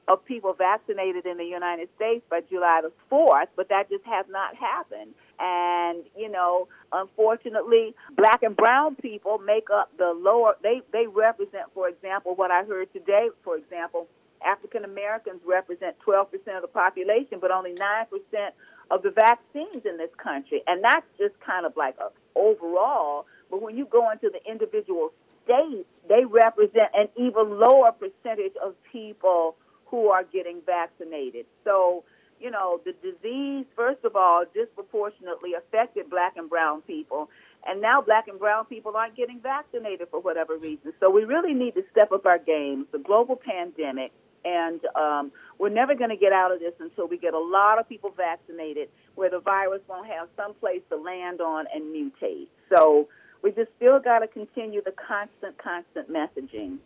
[0.09, 4.25] of people vaccinated in the United States by July the 4th, but that just has
[4.31, 5.15] not happened.
[5.39, 11.65] And, you know, unfortunately, black and brown people make up the lower, they, they represent,
[11.75, 14.07] for example, what I heard today, for example,
[14.45, 16.25] African Americans represent 12%
[16.57, 18.07] of the population, but only 9%
[18.91, 20.63] of the vaccines in this country.
[20.67, 23.27] And that's just kind of like a overall.
[23.51, 25.13] But when you go into the individual
[25.45, 31.47] states, they represent an even lower percentage of people who are getting vaccinated.
[31.65, 32.05] So,
[32.41, 37.31] you know, the disease, first of all, disproportionately affected black and brown people.
[37.65, 40.93] And now black and brown people aren't getting vaccinated for whatever reason.
[41.01, 42.87] So we really need to step up our games.
[42.93, 44.13] The global pandemic,
[44.47, 47.81] and um, we're never going to get out of this until we get a lot
[47.81, 52.47] of people vaccinated where the virus won't have some place to land on and mutate.
[52.75, 53.09] So
[53.43, 56.79] we just still got to continue the constant, constant messaging.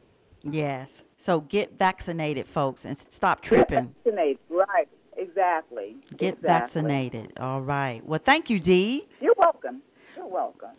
[0.42, 1.04] Yes.
[1.18, 3.94] So get vaccinated, folks, and stop tripping.
[4.04, 4.88] Vaccinate, right?
[5.18, 5.96] Exactly.
[6.16, 6.48] Get exactly.
[6.48, 7.32] vaccinated.
[7.38, 8.00] All right.
[8.06, 9.06] Well, thank you, Dee.
[9.20, 9.82] You're welcome.
[10.16, 10.70] You're welcome.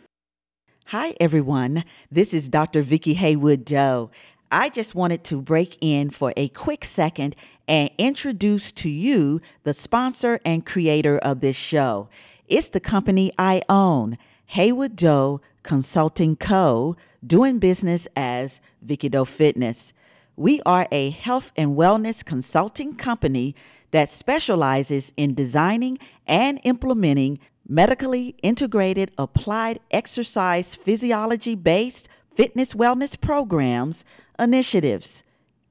[0.92, 1.86] Hi, everyone.
[2.12, 2.82] This is Dr.
[2.82, 4.12] Vicki Haywood Doe.
[4.52, 7.38] I just wanted to break in for a quick second
[7.70, 12.10] and introduce to you the sponsor and creator of this show.
[12.50, 19.94] It's the company I own, Haywood Doe Consulting Co., doing business as Vicki Doe Fitness.
[20.36, 23.56] We are a health and wellness consulting company
[23.92, 34.04] that specializes in designing and implementing medically integrated applied exercise physiology based fitness wellness programs,
[34.42, 35.24] initiatives,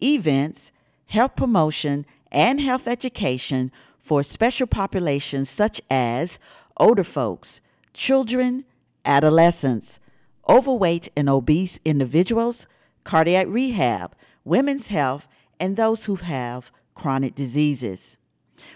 [0.03, 0.73] events,
[1.07, 6.39] health promotion, and health education for special populations such as
[6.77, 7.61] older folks,
[7.93, 8.65] children,
[9.05, 10.01] adolescents,
[10.49, 12.67] overweight and obese individuals,
[13.05, 15.27] cardiac rehab, women's health,
[15.59, 18.17] and those who have chronic diseases.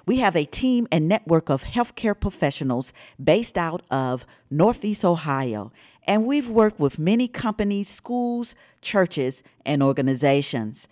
[0.07, 5.73] We have a team and network of healthcare professionals based out of Northeast Ohio,
[6.07, 10.87] and we've worked with many companies, schools, churches, and organizations.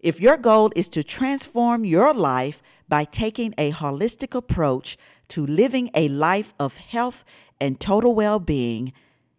[0.00, 4.96] If your goal is to transform your life by taking a holistic approach
[5.28, 7.24] to living a life of health
[7.60, 8.92] and total well being,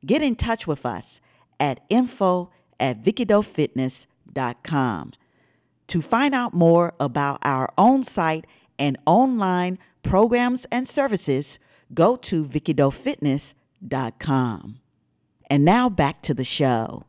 [0.05, 1.21] get in touch with us
[1.59, 5.13] at info at vickydoefitness.com.
[5.87, 8.45] To find out more about our own site
[8.77, 11.59] and online programs and services,
[11.93, 14.79] go to vickydoefitness.com.
[15.51, 17.05] And now back to the show.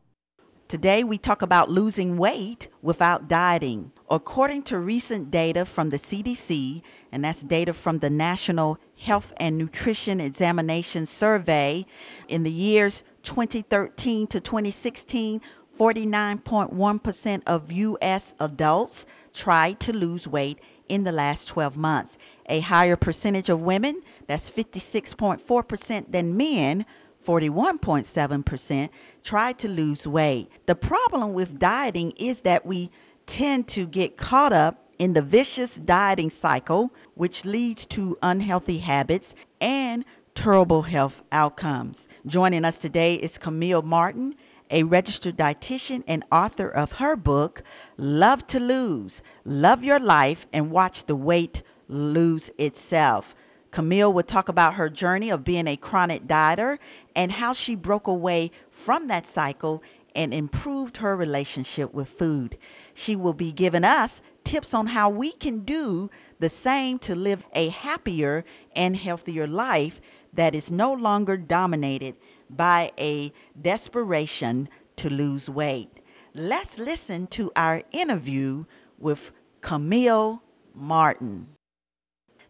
[0.67, 3.91] Today we talk about losing weight without dieting.
[4.09, 9.59] According to recent data from the CDC, and that's data from the National Health and
[9.59, 11.85] Nutrition Examination Survey,
[12.27, 15.39] in the years 2013 to 2016,
[15.77, 18.33] 49.1% of U.S.
[18.39, 20.57] adults tried to lose weight
[20.89, 22.17] in the last 12 months.
[22.47, 26.85] A higher percentage of women, that's 56.4%, than men,
[27.23, 28.89] 41.7%,
[29.23, 30.49] tried to lose weight.
[30.65, 32.91] The problem with dieting is that we
[33.25, 39.35] tend to get caught up in the vicious dieting cycle, which leads to unhealthy habits
[39.59, 40.05] and
[40.35, 42.07] terrible health outcomes.
[42.25, 44.35] Joining us today is Camille Martin
[44.71, 47.61] a registered dietitian and author of her book,
[47.97, 53.35] Love to Lose Love Your Life and Watch the Weight Lose Itself.
[53.69, 56.77] Camille will talk about her journey of being a chronic dieter
[57.15, 59.83] and how she broke away from that cycle
[60.15, 62.57] and improved her relationship with food.
[62.93, 67.45] She will be giving us tips on how we can do the same to live
[67.53, 68.43] a happier
[68.75, 70.01] and healthier life
[70.33, 72.15] that is no longer dominated
[72.49, 75.89] by a desperation to lose weight.
[76.33, 78.65] Let's listen to our interview
[78.97, 80.41] with Camille
[80.73, 81.47] Martin.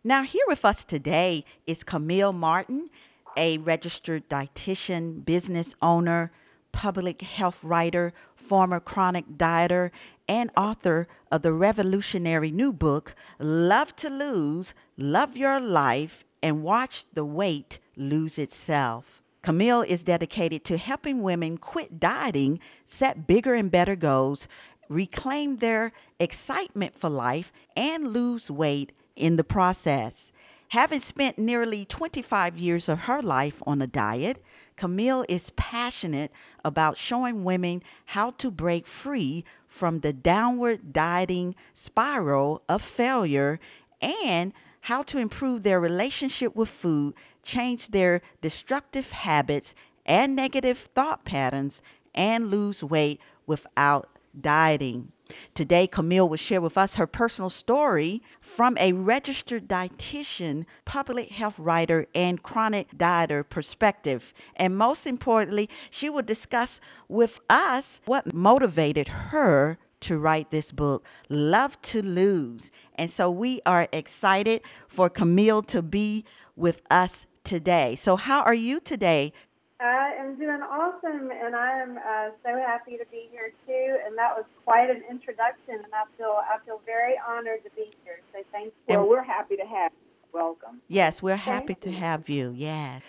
[0.03, 2.89] Now, here with us today is Camille Martin,
[3.35, 6.31] a registered dietitian, business owner,
[6.71, 9.91] public health writer, former chronic dieter,
[10.27, 17.05] and author of the revolutionary new book, Love to Lose, Love Your Life, and Watch
[17.13, 19.21] the Weight Lose Itself.
[19.41, 24.47] Camille is dedicated to helping women quit dieting, set bigger and better goals,
[24.87, 30.30] reclaim their excitement for life, and lose weight in the process.
[30.71, 34.41] Having spent nearly 25 years of her life on a diet,
[34.77, 36.31] Camille is passionate
[36.63, 43.59] about showing women how to break free from the downward dieting spiral of failure
[44.01, 44.53] and
[44.83, 51.81] how to improve their relationship with food change their destructive habits and negative thought patterns
[52.15, 54.07] and lose weight without
[54.39, 55.11] dieting.
[55.53, 61.57] Today, Camille will share with us her personal story from a registered dietitian, public health
[61.59, 64.33] writer, and chronic dieter perspective.
[64.55, 71.05] And most importantly, she will discuss with us what motivated her to write this book,
[71.29, 72.71] Love to Lose.
[72.95, 77.95] And so we are excited for Camille to be with us today.
[77.95, 79.33] So, how are you today?
[79.81, 83.97] I am doing awesome, and I am uh, so happy to be here too.
[84.05, 87.91] And that was quite an introduction, and I feel I feel very honored to be
[88.03, 88.19] here.
[88.31, 88.97] So thank you.
[88.97, 90.29] Well, we're happy to have you.
[90.33, 90.81] Welcome.
[90.87, 92.53] Yes, we're happy to have you.
[92.55, 93.01] Yes.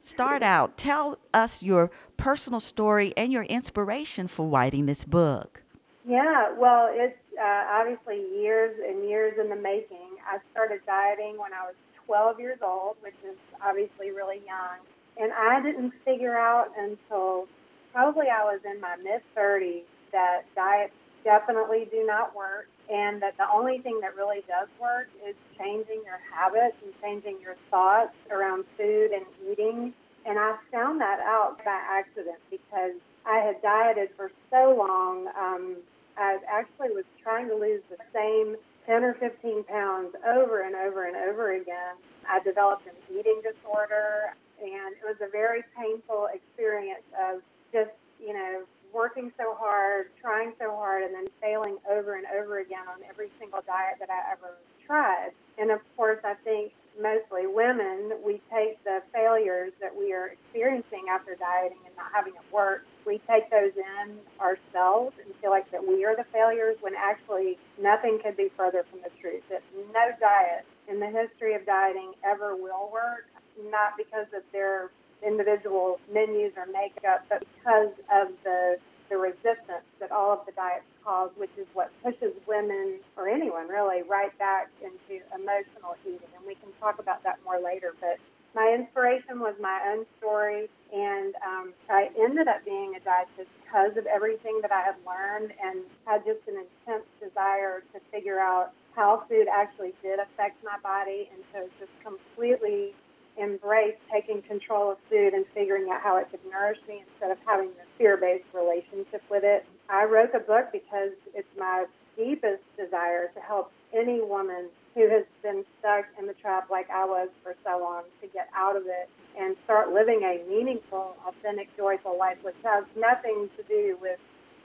[0.00, 0.76] Start out.
[0.76, 5.62] Tell us your personal story and your inspiration for writing this book.
[6.06, 10.18] Yeah, well, it's uh, obviously years and years in the making.
[10.26, 11.74] I started dieting when I was
[12.06, 14.80] 12 years old, which is obviously really young.
[15.20, 17.46] And I didn't figure out until
[17.92, 20.92] probably I was in my mid 30s that diets
[21.24, 26.02] definitely do not work and that the only thing that really does work is changing
[26.04, 29.94] your habits and changing your thoughts around food and eating.
[30.26, 32.92] And I found that out by accident because
[33.24, 35.28] I had dieted for so long.
[35.38, 35.76] Um,
[36.16, 41.06] I actually was trying to lose the same 10 or 15 pounds over and over
[41.06, 41.96] and over again.
[42.28, 44.34] I developed an eating disorder,
[44.64, 47.42] and it was a very painful experience of
[47.72, 52.58] just, you know, working so hard, trying so hard, and then failing over and over
[52.60, 54.54] again on every single diet that I ever
[54.86, 55.30] tried.
[55.58, 61.02] And of course, I think mostly women, we take the failures that we are experiencing
[61.10, 65.70] after dieting and not having it work, we take those in ourselves and feel like
[65.72, 69.42] that we are the failures when actually nothing could be further from the truth.
[69.50, 69.62] That
[69.92, 73.26] no diet in the history of dieting ever will work,
[73.70, 74.90] not because of their
[75.24, 78.76] individual menus or makeup, but because of the
[79.10, 83.68] the resistance that all of the diets cause, which is what pushes women or anyone
[83.68, 86.32] really right back into emotional eating.
[86.34, 87.92] And we can talk about that more later.
[88.00, 88.18] But
[88.54, 93.96] my inspiration was my own story, and um, I ended up being a dietitian because
[93.96, 98.72] of everything that I had learned and had just an intense desire to figure out
[98.94, 102.94] how food actually did affect my body, and so just completely
[103.36, 107.38] embrace taking control of food and figuring out how it could nourish me instead of
[107.46, 109.66] having this fear-based relationship with it.
[109.88, 115.24] I wrote the book because it's my deepest desire to help any woman who has
[115.42, 118.84] been stuck in the trap like I was for so long to get out of
[118.86, 119.08] it
[119.38, 124.18] and start living a meaningful, authentic, joyful life, which has nothing to do with,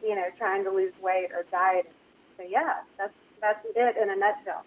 [0.03, 1.91] you know, trying to lose weight or dieting.
[2.37, 4.63] So yeah, that's that's it in a nutshell.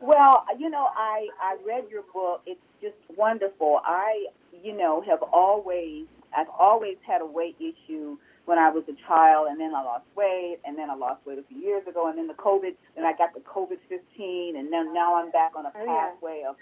[0.00, 2.42] Well, you know, I I read your book.
[2.46, 3.80] It's just wonderful.
[3.84, 4.26] I,
[4.62, 6.06] you know, have always
[6.36, 10.04] I've always had a weight issue when I was a child, and then I lost
[10.16, 13.06] weight, and then I lost weight a few years ago, and then the COVID, and
[13.06, 16.56] I got the COVID 15, and then now I'm back on a Oh, pathway of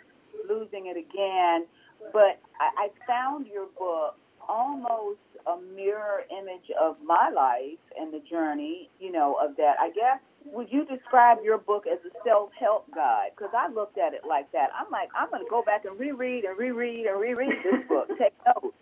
[0.49, 1.67] losing it again.
[2.13, 4.17] But I, I found your book
[4.49, 9.77] almost a mirror image of my life and the journey, you know, of that.
[9.81, 10.21] I guess
[10.53, 13.31] would you describe your book as a self-help guide?
[13.37, 14.71] Because I looked at it like that.
[14.79, 18.09] I'm like, I'm going to go back and reread and reread and reread this book.
[18.19, 18.75] Take notes.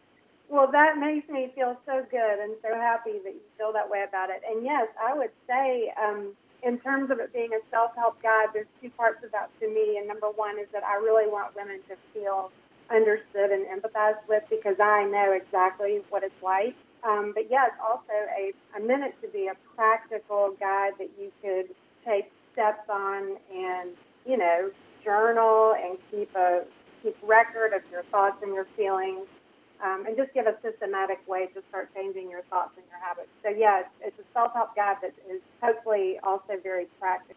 [0.48, 4.04] Well, that makes me feel so good and so happy that you feel that way
[4.06, 4.42] about it.
[4.46, 8.70] And yes, I would say, um, in terms of it being a self-help guide, there's
[8.80, 9.98] two parts of that to me.
[9.98, 12.52] And number one is that I really want women to feel
[12.90, 16.76] understood and empathized with because I know exactly what it's like.
[17.04, 21.74] Um, but yes, also a, meant it to be a practical guide that you could
[22.04, 23.90] take steps on and,
[24.26, 24.70] you know,
[25.04, 26.64] journal and keep a
[27.02, 29.26] keep record of your thoughts and your feelings
[29.84, 33.28] um, and just give a systematic way to start changing your thoughts and your habits.
[33.42, 37.36] So, yeah, it's, it's a self help guide that is hopefully also very practical.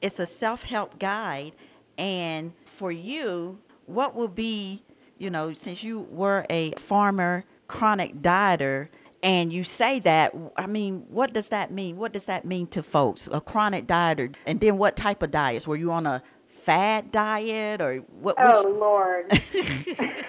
[0.00, 1.52] It's a self help guide.
[1.96, 4.82] And for you, what will be,
[5.18, 8.88] you know, since you were a farmer, chronic dieter,
[9.22, 11.96] and you say that, I mean, what does that mean?
[11.96, 13.28] What does that mean to folks?
[13.32, 14.34] A chronic dieter.
[14.46, 15.66] And then what type of diets?
[15.66, 18.36] Were you on a fad diet or what?
[18.38, 19.26] Oh, which- Lord.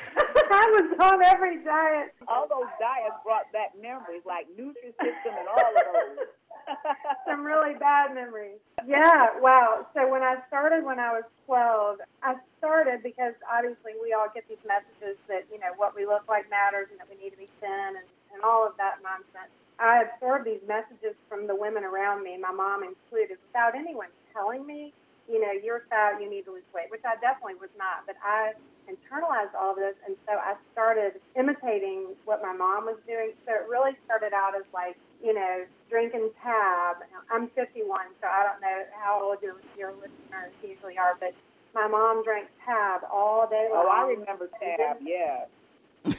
[0.52, 2.14] I was on every diet.
[2.28, 5.76] All those diets brought back memories like Nutrisystem and all of
[6.18, 6.26] those.
[7.28, 8.58] Some really bad memories.
[8.88, 9.86] Yeah, wow.
[9.94, 14.46] So when I started when I was 12, I started because obviously we all get
[14.50, 17.38] these messages that, you know, what we look like matters and that we need to
[17.38, 19.52] be thin and, and all of that nonsense.
[19.80, 24.68] I absorbed these messages from the women around me, my mom included, without anyone telling
[24.68, 24.94] me,
[25.30, 28.04] you know, you're fat, you need to lose weight, which I definitely was not.
[28.10, 28.58] But I
[28.90, 33.38] internalized all of this, and so I started imitating what my mom was doing.
[33.46, 37.06] So it really started out as like, you know, drinking tab.
[37.32, 37.86] I'm 51,
[38.20, 41.38] so I don't know how old your, your listeners usually are, but
[41.76, 43.86] my mom drank tab all day long.
[43.86, 44.98] Oh, I remember Tab.
[45.02, 45.46] Yeah.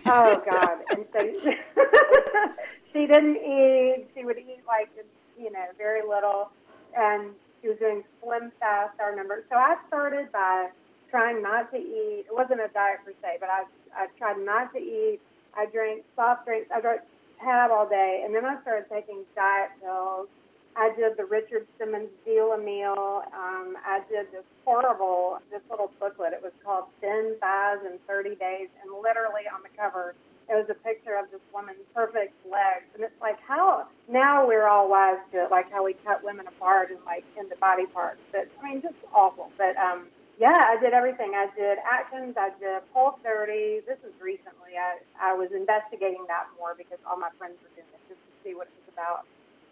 [0.07, 0.79] Oh God!
[0.91, 1.21] And so
[2.93, 4.07] she didn't eat.
[4.15, 4.91] She would eat like
[5.39, 6.51] you know very little,
[6.97, 9.01] and she was doing SlimFast.
[9.01, 9.45] I remember.
[9.51, 10.69] So I started by
[11.11, 12.27] trying not to eat.
[12.29, 13.65] It wasn't a diet per se, but I
[13.95, 15.21] I tried not to eat.
[15.57, 16.71] I drank soft drinks.
[16.75, 17.01] I drank
[17.41, 20.29] tab all day, and then I started taking diet pills.
[20.77, 23.25] I did the Richard Simmons Deal a Meal.
[23.35, 26.33] Um, I did this horrible, this little booklet.
[26.33, 30.15] It was called Thin Thighs in 30 Days, and literally on the cover,
[30.49, 32.87] it was a picture of this woman's perfect legs.
[32.95, 36.47] And it's like how now we're all wise to it, like how we cut women
[36.47, 38.19] apart and like into body parts.
[38.33, 39.51] But I mean, just awful.
[39.59, 40.07] But um,
[40.39, 41.35] yeah, I did everything.
[41.35, 42.35] I did Atkins.
[42.39, 43.87] I did Whole 30.
[43.87, 44.75] This was recently.
[44.75, 48.33] I I was investigating that more because all my friends were doing it just to
[48.43, 49.27] see what it was about.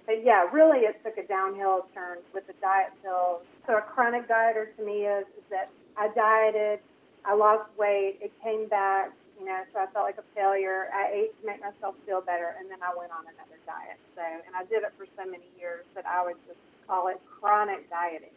[0.08, 3.42] But yeah, really, it took a downhill turn with the diet pills.
[3.66, 6.80] So a chronic dieter to me is, is that I dieted,
[7.26, 10.86] I lost weight, it came back, you know, so I felt like a failure.
[10.94, 13.98] I ate to make myself feel better, and then I went on another diet.
[14.16, 17.20] So, and I did it for so many years that I would just call it
[17.38, 18.30] chronic dieting.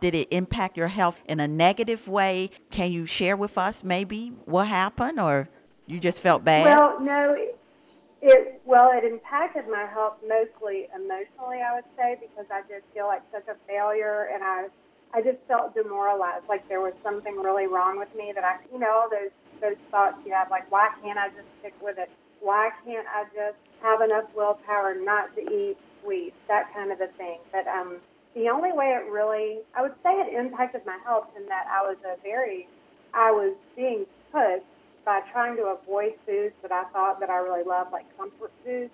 [0.00, 2.50] Did it impact your health in a negative way?
[2.70, 5.50] Can you share with us maybe what happened or
[5.86, 6.64] you just felt bad?
[6.64, 7.58] Well, no, it,
[8.20, 13.06] it well, it impacted my health mostly emotionally, I would say, because I did feel
[13.06, 14.66] like such a failure, and I,
[15.14, 18.32] I just felt demoralized, like there was something really wrong with me.
[18.34, 21.48] That I, you know, all those those thoughts you have, like why can't I just
[21.60, 22.10] stick with it?
[22.40, 26.36] Why can't I just have enough willpower not to eat sweets?
[26.48, 27.38] That kind of a thing.
[27.52, 27.96] But um,
[28.34, 31.82] the only way it really, I would say, it impacted my health in that I
[31.82, 32.68] was a very,
[33.14, 34.66] I was being pushed
[35.08, 38.90] by trying to avoid foods that I thought that I really loved, like comfort foods.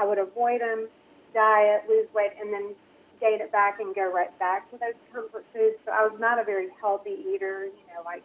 [0.00, 0.88] I would avoid them,
[1.34, 2.72] diet, lose weight, and then
[3.20, 5.76] gain it back and go right back to those comfort foods.
[5.84, 8.22] So I was not a very healthy eater, you know, like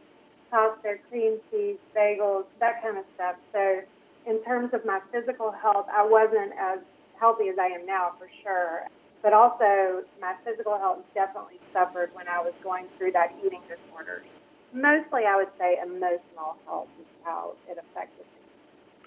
[0.50, 3.36] pasta, cream cheese, bagels, that kind of stuff.
[3.52, 3.82] So
[4.26, 6.80] in terms of my physical health, I wasn't as
[7.20, 8.88] healthy as I am now for sure.
[9.22, 14.24] But also, my physical health definitely suffered when I was going through that eating disorder.
[14.72, 18.42] Mostly, I would say emotional health is how it affected me.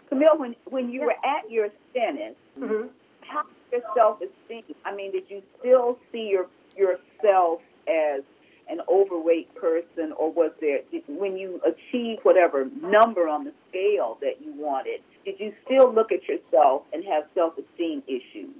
[0.08, 1.06] Camille, when when you Yeah.
[1.06, 2.88] were at your thinnest, Mm-hmm.
[3.22, 4.74] how was your self esteem?
[4.84, 6.46] I mean, did you still see your
[6.76, 8.22] yourself as
[8.68, 14.40] an overweight person, or was there when you achieved whatever number on the scale that
[14.44, 15.00] you wanted?
[15.24, 18.54] Did you still look at yourself and have self esteem issues?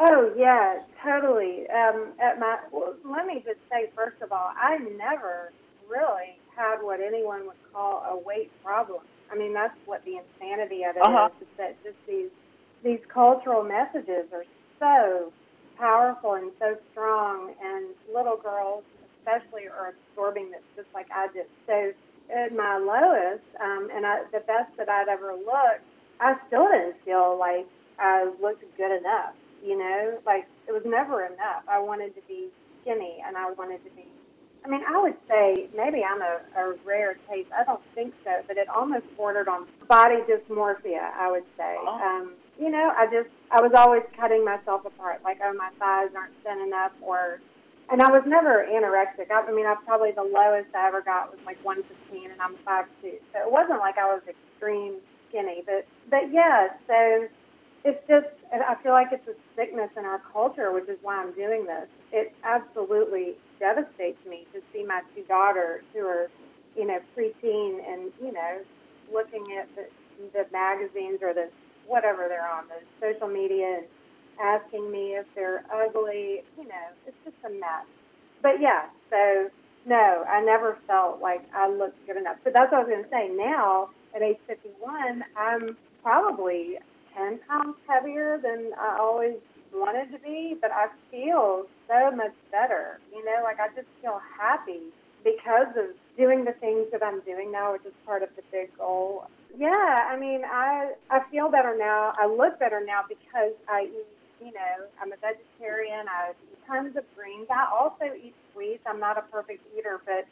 [0.00, 1.68] Oh yeah, totally.
[1.70, 5.52] Um, at my, well, let me just say first of all, I never
[5.88, 9.00] really had what anyone would call a weight problem.
[9.30, 11.06] I mean, that's what the insanity of it is.
[11.06, 11.30] Uh-huh.
[11.40, 12.30] Is that just these
[12.82, 14.44] these cultural messages are
[14.78, 15.32] so
[15.78, 18.82] powerful and so strong, and little girls
[19.18, 21.46] especially are absorbing this just like I did.
[21.66, 21.92] So
[22.34, 25.84] at my lowest, um, and I, the best that I'd ever looked,
[26.20, 27.66] I still didn't feel like
[27.98, 29.34] I looked good enough.
[29.64, 31.62] You know, like it was never enough.
[31.68, 32.48] I wanted to be
[32.82, 34.06] skinny, and I wanted to be.
[34.64, 37.46] I mean, I would say maybe I'm a, a rare case.
[37.56, 41.12] I don't think so, but it almost bordered on body dysmorphia.
[41.14, 41.76] I would say.
[41.80, 42.00] Oh.
[42.00, 45.22] Um, you know, I just I was always cutting myself apart.
[45.22, 47.40] Like, oh, my thighs aren't thin enough, or
[47.90, 49.30] and I was never anorexic.
[49.30, 52.56] I, I mean, I probably the lowest I ever got was like 115, and I'm
[52.66, 52.86] 5'2".
[53.32, 54.96] So it wasn't like I was extreme
[55.28, 56.68] skinny, but but yeah.
[56.86, 57.28] So
[57.84, 58.26] it's just
[58.68, 61.88] I feel like it's a sickness in our culture, which is why I'm doing this.
[62.12, 66.28] It absolutely devastates me to see my two daughters who are,
[66.76, 68.60] you know, preteen and you know,
[69.10, 69.88] looking at the,
[70.34, 71.48] the magazines or the
[71.86, 73.86] whatever they're on, the social media and
[74.38, 76.42] asking me if they're ugly.
[76.58, 77.88] You know, it's just a mess.
[78.42, 79.48] But yeah, so
[79.86, 82.36] no, I never felt like I looked good enough.
[82.44, 83.30] But that's what I was going to say.
[83.34, 86.78] Now, at age 51, I'm probably
[87.18, 89.36] 10 pounds heavier than I always
[89.72, 93.00] wanted to be, but I feel so much better.
[93.12, 94.80] You know, like I just feel happy
[95.24, 98.76] because of doing the things that I'm doing now, which is part of the big
[98.78, 99.26] goal.
[99.56, 99.70] Yeah,
[100.08, 102.12] I mean, I I feel better now.
[102.16, 104.06] I look better now because I eat.
[104.40, 106.06] You know, I'm a vegetarian.
[106.06, 107.48] I eat tons of greens.
[107.50, 108.84] I also eat sweets.
[108.86, 110.28] I'm not a perfect eater, but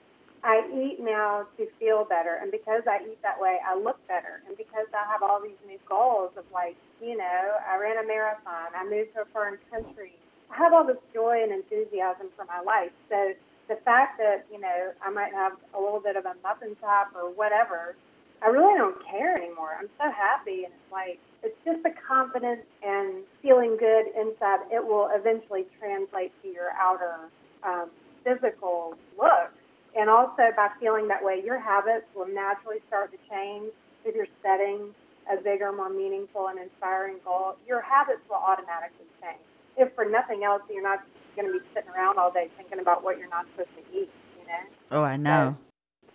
[0.47, 2.39] I eat now to feel better.
[2.41, 4.43] And because I eat that way, I look better.
[4.47, 8.07] And because I have all these new goals of like, you know, I ran a
[8.07, 10.15] marathon, I moved to a foreign country.
[10.49, 12.93] I have all this joy and enthusiasm for my life.
[13.11, 13.35] So
[13.67, 17.11] the fact that, you know, I might have a little bit of a muffin top
[17.17, 17.97] or whatever,
[18.41, 19.75] I really don't care anymore.
[19.77, 20.63] I'm so happy.
[20.63, 24.61] And it's like, it's just the confidence and feeling good inside.
[24.71, 27.17] It will eventually translate to your outer
[27.65, 27.91] um,
[28.23, 29.51] physical look.
[29.97, 33.73] And also by feeling that way, your habits will naturally start to change.
[34.05, 34.95] If you're setting
[35.33, 39.41] a bigger, more meaningful and inspiring goal, your habits will automatically change.
[39.77, 41.03] If for nothing else, you're not
[41.35, 44.11] going to be sitting around all day thinking about what you're not supposed to eat,
[44.39, 44.65] you know?
[44.93, 45.57] Oh, I know.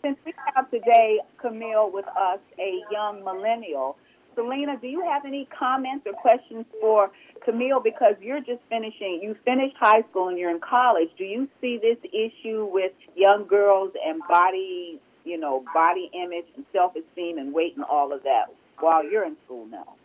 [0.03, 3.97] Since we have today, Camille, with us, a young millennial,
[4.36, 7.11] Selena, do you have any comments or questions for
[7.44, 7.80] Camille?
[7.80, 11.10] Because you're just finishing, you finished high school and you're in college.
[11.18, 16.66] Do you see this issue with young girls and body, you know, body image and
[16.72, 18.46] self-esteem and weight and all of that
[18.80, 19.96] while you're in school now?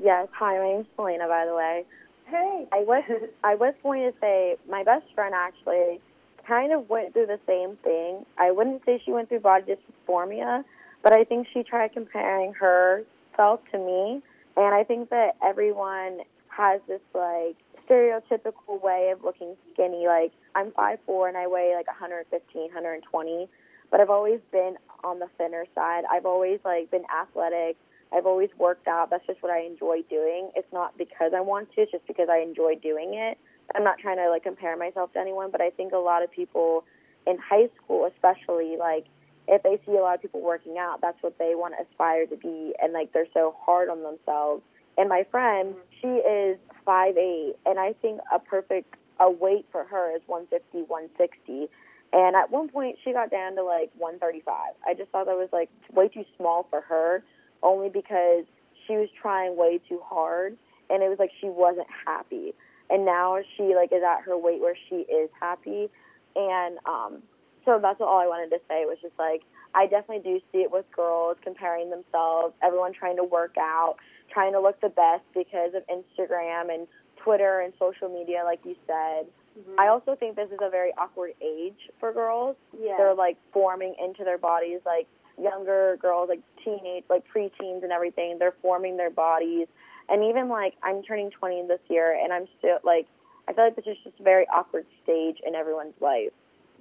[0.00, 0.28] Yes.
[0.32, 1.84] Hi, my name's Selena, by the way.
[2.26, 2.66] Hey.
[2.72, 3.04] I was
[3.44, 6.00] I was going to say my best friend actually
[6.46, 8.24] kind of went through the same thing.
[8.38, 9.76] I wouldn't say she went through body
[10.08, 10.64] dysmorphia,
[11.02, 14.22] but I think she tried comparing herself to me,
[14.56, 16.20] and I think that everyone
[16.60, 17.56] has this like
[17.88, 20.06] stereotypical way of looking skinny.
[20.06, 23.48] Like I'm 5'4 and I weigh like 115, 120,
[23.90, 26.04] but I've always been on the thinner side.
[26.10, 27.76] I've always like been athletic.
[28.12, 29.08] I've always worked out.
[29.10, 30.50] That's just what I enjoy doing.
[30.54, 33.38] It's not because I want to, it's just because I enjoy doing it.
[33.74, 36.30] I'm not trying to like compare myself to anyone, but I think a lot of
[36.30, 36.84] people
[37.26, 39.06] in high school, especially, like
[39.46, 42.26] if they see a lot of people working out, that's what they want to aspire
[42.26, 44.62] to be, and like they're so hard on themselves.
[44.98, 49.84] And my friend, she is five eight, and I think a perfect a weight for
[49.84, 51.68] her is 150, 160.
[52.12, 54.56] And at one point, she got down to like 135.
[54.86, 57.22] I just thought that was like way too small for her,
[57.62, 58.44] only because
[58.86, 60.56] she was trying way too hard,
[60.88, 62.52] and it was like she wasn't happy.
[62.88, 65.88] And now she like is at her weight where she is happy,
[66.34, 67.22] and um,
[67.64, 69.42] so that's all I wanted to say was just like
[69.74, 73.96] I definitely do see it with girls comparing themselves, everyone trying to work out,
[74.30, 78.76] trying to look the best because of Instagram and Twitter and social media, like you
[78.86, 79.26] said.
[79.58, 79.74] Mhm.
[79.78, 82.56] I also think this is a very awkward age for girls.
[82.78, 82.96] yeah.
[82.96, 85.06] They're like forming into their bodies, like
[85.38, 88.38] younger girls, like teenage, like preteens and everything.
[88.38, 89.66] They're forming their bodies,
[90.08, 93.06] and even like I'm turning 20 this year, and I'm still like
[93.48, 96.32] I feel like this is just a very awkward stage in everyone's life.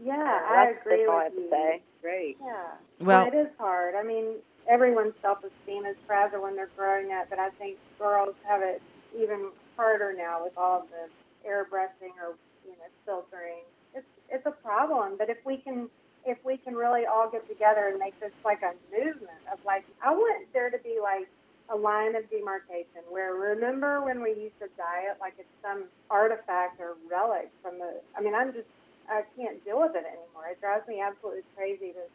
[0.02, 1.50] yeah, that's, I agree that's all I with have you.
[1.50, 1.82] to say.
[2.02, 2.38] Great.
[2.42, 2.72] Yeah.
[3.02, 3.96] Well- it is hard.
[3.96, 4.36] I mean,
[4.70, 8.82] everyone's self-esteem is fragile when they're growing up, but I think girls have it
[9.18, 11.10] even harder now with all of the
[11.48, 13.66] airbrushing or you know filtering.
[13.96, 15.90] It's it's a problem, but if we can
[16.26, 19.86] if we can really all get together and make this like a movement of like,
[20.04, 21.28] I want there to be like
[21.72, 26.80] a line of demarcation where remember when we used to diet like it's some artifact
[26.80, 28.02] or relic from the.
[28.18, 28.68] I mean, I'm just
[29.10, 30.50] I can't deal with it anymore.
[30.52, 32.06] It drives me absolutely crazy to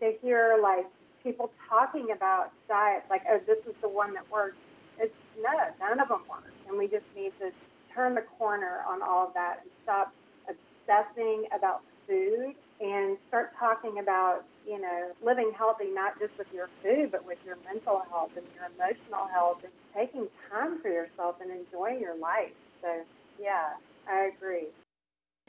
[0.00, 0.86] to hear like
[1.26, 4.56] people talking about diets like, oh, this is the one that works.
[4.98, 5.50] It's no,
[5.80, 7.50] none of them work, and we just need to
[7.94, 10.14] turn the corner on all of that and stop
[10.48, 16.70] obsessing about food and start talking about you know living healthy not just with your
[16.82, 21.36] food but with your mental health and your emotional health and taking time for yourself
[21.40, 22.54] and enjoying your life.
[22.82, 23.04] So
[23.38, 23.76] yeah
[24.08, 24.68] i agree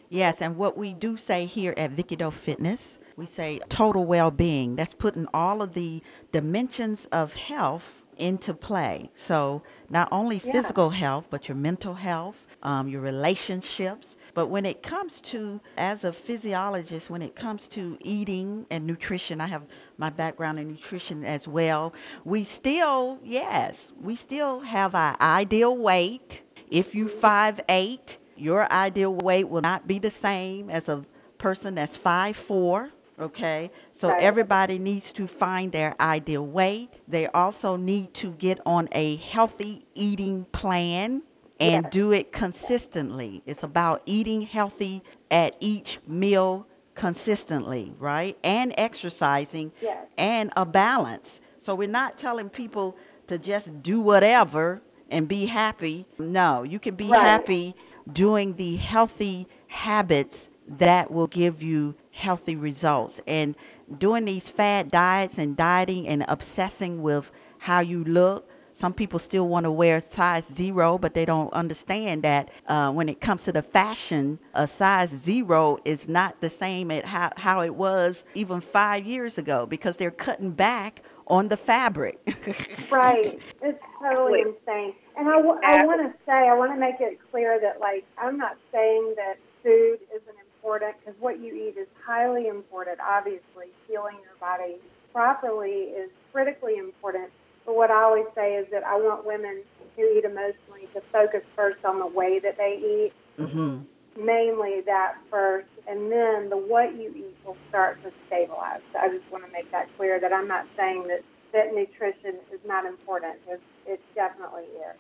[0.10, 4.32] Yes, and what we do say here at Vicky Doe Fitness, we say total well
[4.32, 4.76] being.
[4.76, 6.02] That's putting all of the
[6.32, 9.12] dimensions of health into play.
[9.16, 10.52] So, not only Yeah.
[10.54, 14.16] physical health, but your mental health, um, your relationships.
[14.34, 19.40] But when it comes to, as a physiologist, when it comes to eating and nutrition,
[19.40, 19.64] I have
[19.98, 21.94] my background in nutrition as well.
[22.26, 26.44] We still, yes, we still have our ideal weight.
[26.72, 31.06] If you five eight, your ideal weight will not be the same as a
[31.38, 32.90] person that's five four.
[33.20, 34.22] Okay, so Right.
[34.22, 37.02] everybody needs to find their ideal weight.
[37.08, 41.24] They also need to get on a healthy eating plan
[41.60, 41.92] and Yes.
[41.92, 43.42] do it consistently.
[43.48, 48.38] It's about eating healthy at each meal consistently, right?
[48.44, 50.06] And exercising Yes.
[50.18, 51.40] and a balance.
[51.62, 56.06] So we're not telling people to just do whatever and be happy.
[56.20, 57.20] No, you can be Right.
[57.26, 57.76] happy
[58.14, 63.22] doing the healthy habits that will give you healthy results.
[63.28, 63.56] And
[63.98, 68.50] doing these fad diets and dieting and obsessing with how you look.
[68.74, 73.10] Some people still want to wear size zero, but they don't understand that uh, when
[73.10, 77.62] it comes to the fashion, a size zero is not the same at how, how
[77.62, 82.20] it was even five years ago because they're cutting back on the fabric.
[82.92, 83.40] Right.
[83.62, 84.94] It's totally insane.
[85.18, 88.06] And I, w- I want to say, I want to make it clear that, like,
[88.18, 93.00] I'm not saying that food isn't important because what you eat is highly important.
[93.02, 94.78] Obviously, healing your body
[95.14, 97.32] properly is critically important.
[97.66, 99.64] But what I always say is that I want women
[99.96, 103.80] who eat emotionally to focus first on the way that they eat, hmm
[104.18, 108.82] mainly that first, and then the what you eat will start to stabilize.
[108.92, 111.22] So I just want to make that clear that I'm not saying that,
[111.54, 113.36] that nutrition is not important.
[113.48, 114.98] It's, it definitely is.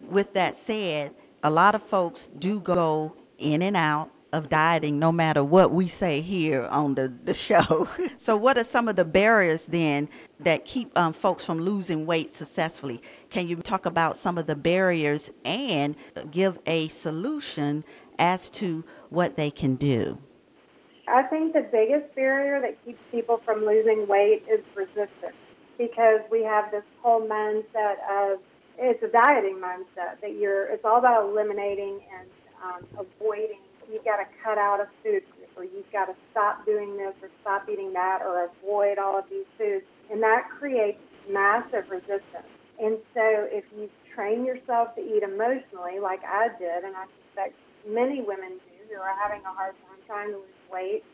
[0.00, 5.12] With that said, a lot of folks do go in and out of dieting no
[5.12, 7.88] matter what we say here on the, the show.
[8.16, 10.08] so, what are some of the barriers then
[10.40, 13.00] that keep um, folks from losing weight successfully?
[13.30, 15.94] Can you talk about some of the barriers and
[16.30, 17.84] give a solution
[18.18, 20.18] as to what they can do?
[21.06, 25.36] I think the biggest barrier that keeps people from losing weight is resistance
[25.78, 28.40] because we have this whole mindset of
[28.78, 32.28] it's a dieting mindset that you're it's all about eliminating and
[32.62, 33.60] um, avoiding.
[33.92, 35.22] You've got to cut out a food
[35.56, 39.24] or you've got to stop doing this or stop eating that or avoid all of
[39.30, 39.84] these foods.
[40.10, 40.98] And that creates
[41.30, 42.50] massive resistance.
[42.80, 47.54] And so if you train yourself to eat emotionally, like I did, and I suspect
[47.86, 51.04] many women do who are having a hard time trying to lose weight,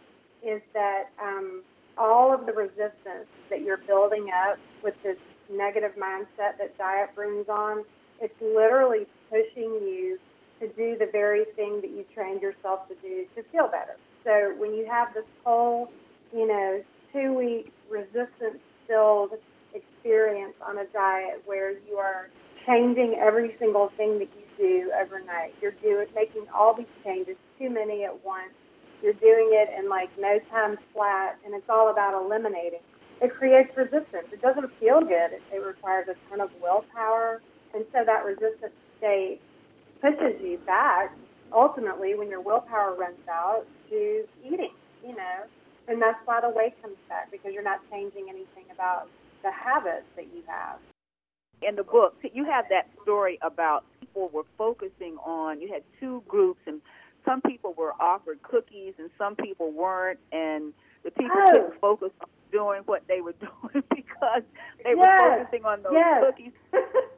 [0.43, 1.63] is that um,
[1.99, 5.19] all of the resistance that you're building up with this
[5.51, 7.85] negative mindset that diet brings on,
[8.21, 10.19] it's literally pushing you
[10.61, 13.97] to do the very thing that you trained yourself to do to feel better.
[14.25, 15.91] So when you have this whole,
[16.35, 16.83] you know,
[17.13, 19.33] two week resistance filled
[19.75, 22.29] experience on a diet where you are
[22.67, 25.55] changing every single thing that you do overnight.
[25.63, 28.53] You're doing making all these changes, too many at once.
[29.03, 32.81] You're doing it in like no time flat, and it's all about eliminating.
[33.21, 34.29] It creates resistance.
[34.33, 35.37] It doesn't feel good.
[35.53, 37.41] It, requires a ton of willpower,
[37.75, 39.41] and so that resistance state
[40.01, 41.13] pushes you back.
[41.53, 44.73] Ultimately, when your willpower runs out, to eating.
[45.07, 45.45] you know.
[45.89, 49.09] And that's why the weight comes back because you're not changing anything about
[49.43, 50.79] the habits that you have.
[51.63, 55.61] In the book, you have that story about people were focusing on.
[55.61, 56.81] You had two groups, and
[57.25, 60.73] some people were offered cookies, and some people weren't, and
[61.05, 61.51] the people Oh.
[61.53, 64.43] couldn't focus on doing what they were doing because
[64.85, 66.25] they were focusing on those Yes.
[66.25, 66.53] cookies.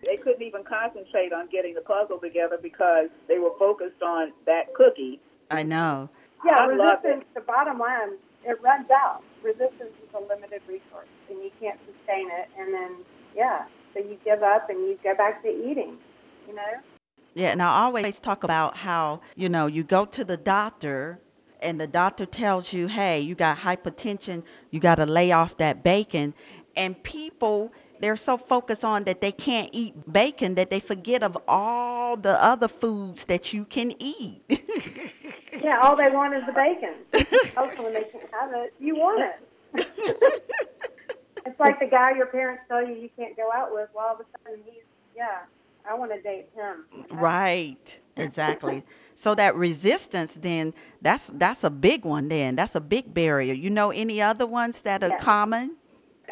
[0.09, 4.75] They couldn't even concentrate on getting the puzzle together because they were focused on that
[4.75, 5.21] cookie.
[5.51, 6.09] I know.
[6.45, 9.23] Yeah, I resistance, the bottom line, it runs out.
[9.45, 12.49] Resistance is a limited resource, and you can't sustain it.
[12.59, 12.97] And then,
[13.37, 15.97] yeah, so you give up and you go back to eating,
[16.49, 16.73] you know?
[17.35, 21.21] Yeah, and I always talk about how, you know, you go to the doctor
[21.63, 25.83] and the doctor tells you, hey, you got hypertension, you got to lay off that
[25.83, 26.35] bacon.
[26.77, 31.39] And people, they're so focused on that they can't eat bacon that they forget of
[31.47, 34.43] all the other foods that you can eat.
[35.63, 36.95] Yeah, all they want is the bacon.
[37.57, 39.21] Also, when they can't have it, you want
[39.75, 39.87] it.
[41.47, 43.89] it's like the guy your parents tell you you can't go out with.
[43.95, 44.83] Well, all of a sudden he's,
[45.15, 45.43] yeah,
[45.89, 46.87] I want to date him.
[47.11, 48.01] right.
[48.17, 48.83] Exactly.
[49.15, 52.57] So that resistance then that's that's a big one then.
[52.57, 53.55] That's a big barrier.
[53.55, 55.77] You know any other ones that are common?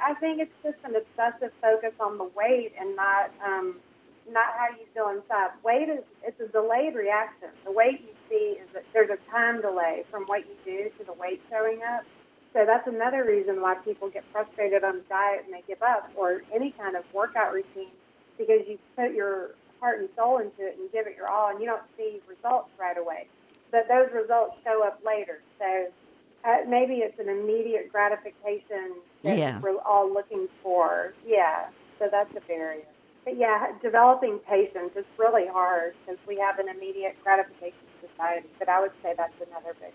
[0.02, 3.76] I think it's just an obsessive focus on the weight and not um,
[4.32, 5.50] not how you feel inside.
[5.64, 7.48] Weight is it's a delayed reaction.
[7.64, 11.04] The weight you see is that there's a time delay from what you do to
[11.04, 12.04] the weight showing up.
[12.52, 16.42] So that's another reason why people get frustrated on diet and they give up or
[16.52, 17.94] any kind of workout routine
[18.38, 19.50] because you put your
[19.80, 22.68] heart and soul into it and give it your all and you don't see results
[22.78, 23.26] right away.
[23.72, 25.40] But those results show up later.
[25.58, 25.86] So
[26.44, 29.60] uh, maybe it's an immediate gratification that Yeah.
[29.60, 31.14] we're all looking for.
[31.26, 31.68] Yeah,
[31.98, 32.84] so that's a barrier.
[33.24, 38.48] But yeah, developing patience is really hard because we have an immediate gratification society.
[38.58, 39.92] But I would say that's another big.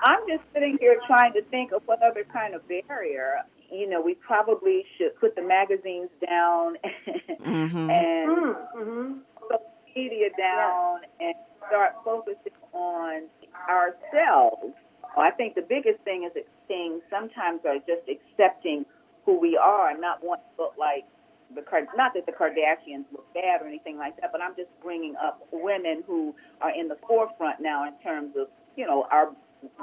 [0.00, 3.42] I'm just sitting here trying to think of what other kind of barrier.
[3.72, 6.76] You know, we probably should put the magazines down
[7.40, 7.90] Mhm.
[7.90, 8.30] and
[8.76, 9.18] Mm-hmm.
[9.40, 9.60] social
[9.96, 11.34] media down and
[11.68, 13.22] start focusing on
[13.68, 14.74] ourselves.
[15.16, 18.84] Well, I think the biggest thing is it's things sometimes are just accepting
[19.24, 21.04] who we are and not wanting to look like
[21.54, 24.70] the Card- not that the Kardashians look bad or anything like that, but I'm just
[24.82, 29.30] bringing up women who are in the forefront now in terms of you know our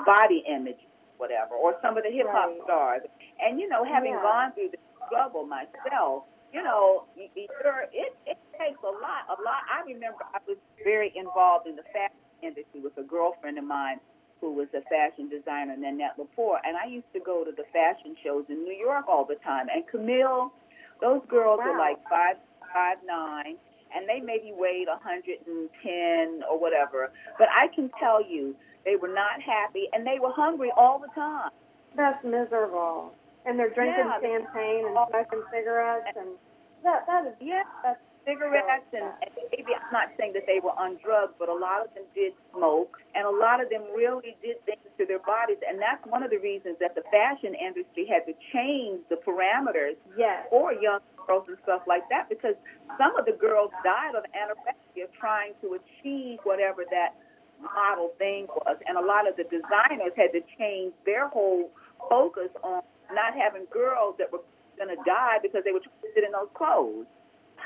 [0.05, 0.79] body image,
[1.19, 2.63] whatever, or some of the hip hop Right.
[2.63, 3.01] stars.
[3.43, 4.21] And you know, having Yeah.
[4.23, 9.61] gone through the struggle myself, you know, you're, it it takes a lot, a lot.
[9.69, 13.99] I remember I was very involved in the fashion industry with a girlfriend of mine
[14.41, 18.15] who was a fashion designer, Nanette Lepore, and I used to go to the fashion
[18.23, 19.67] shows in New York all the time.
[19.69, 20.53] And Camille,
[21.01, 21.79] those girls were Wow.
[21.91, 22.37] like five
[22.73, 23.57] five nine,
[23.93, 27.11] and they maybe weighed a 110 or whatever.
[27.37, 28.55] But I can tell you,
[28.85, 31.51] they were not happy, and they were hungry all the time.
[31.95, 33.13] That's miserable.
[33.45, 34.19] And they're drinking Yeah.
[34.21, 36.37] champagne and smoking cigarettes and
[36.83, 37.63] that that is Yeah.
[37.83, 41.53] that's cigarettes and, and maybe I'm not saying that they were on drugs, but a
[41.53, 45.19] lot of them did smoke, and a lot of them really did things to their
[45.19, 49.15] bodies, and that's one of the reasons that the fashion industry had to change the
[49.17, 50.45] parameters yes.
[50.49, 52.55] for young girls and stuff like that because
[52.97, 57.15] some of the girls died of anorexia trying to achieve whatever that
[57.61, 61.71] model thing was, and a lot of the designers had to change their whole
[62.09, 62.81] focus on
[63.11, 64.41] not having girls that were
[64.77, 67.05] going to die because they were trying to fit in those clothes.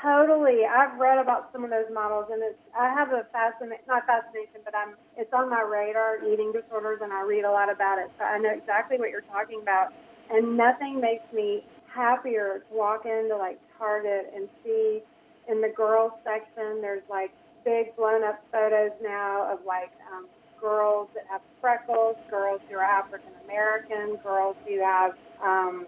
[0.02, 0.66] Totally.
[0.66, 4.60] I've read about some of those models, and it's I have a fascination, not fascination,
[4.64, 8.10] but I'm it's on my radar, eating disorders, and I read a lot about it.
[8.18, 9.94] So I know exactly what you're talking about.
[10.30, 15.00] And nothing makes me happier to walk into like Target and see
[15.48, 17.30] in the girls section there's like
[17.64, 20.26] big blown up photos now of like um,
[20.60, 25.12] girls that have freckles, girls who are African American, girls who have
[25.44, 25.86] um,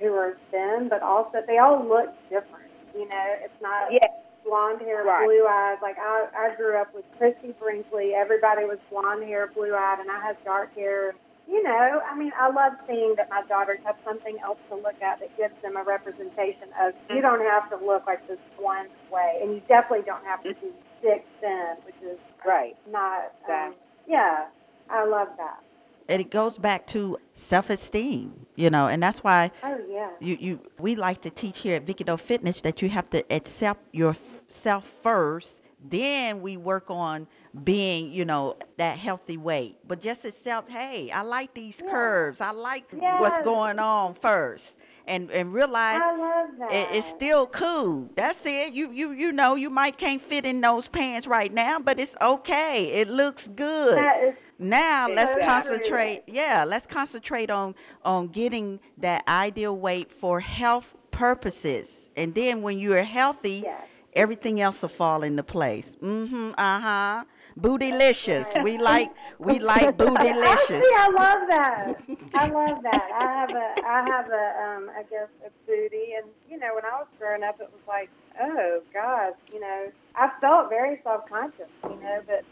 [0.00, 2.68] who are thin, but also they all look different.
[2.94, 4.08] You know, it's not Yeah.
[4.44, 5.24] blonde hair, Right.
[5.24, 5.78] blue eyes.
[5.82, 8.14] Like I, I grew up with Christie Brinkley.
[8.14, 11.14] Everybody was blonde hair, blue eyed, and I had dark hair.
[11.48, 15.00] You know, I mean, I love seeing that my daughters have something else to look
[15.02, 18.86] at that gives them a representation of you don't have to look like this one
[19.10, 20.70] way, and you definitely don't have to be
[21.02, 22.76] thick, thin, which is Right.
[22.90, 23.32] not.
[23.48, 23.74] Um,
[24.08, 24.46] yeah,
[24.88, 25.60] I love that.
[26.08, 30.10] And it goes back to self-esteem, you know, and that's why Oh yeah.
[30.18, 33.22] you, you we like to teach here at Vicky Doe Fitness that you have to
[33.32, 37.28] accept yourself first, then we work on
[37.64, 39.78] being, you know, that healthy weight.
[39.86, 42.40] But just accept, hey, I like these curves.
[42.40, 44.78] I like what's going on first.
[45.06, 46.72] And and realize I love that.
[46.72, 48.10] it, it's still cool.
[48.16, 48.72] That's it.
[48.72, 52.16] You you you know you might can't fit in those pants right now, but it's
[52.20, 52.86] okay.
[53.00, 53.98] It looks good.
[54.24, 56.22] Is Now let's concentrate.
[56.26, 57.74] Yeah, let's concentrate on
[58.04, 63.82] on getting that ideal weight for health purposes, and then when you're healthy, Yes.
[64.14, 65.96] everything else will fall into place.
[66.02, 66.50] Mm-hmm.
[66.56, 67.24] Uh huh.
[67.58, 68.62] Bootylicious.
[68.62, 70.80] We like we like bootylicious.
[70.80, 72.02] Actually, I love that.
[72.34, 73.08] I love that.
[73.20, 76.84] I have a, I have a, um, I guess a booty, and you know, when
[76.84, 81.70] I was growing up, it was like, oh gosh, you know, I felt very self-conscious,
[81.84, 82.44] you know, but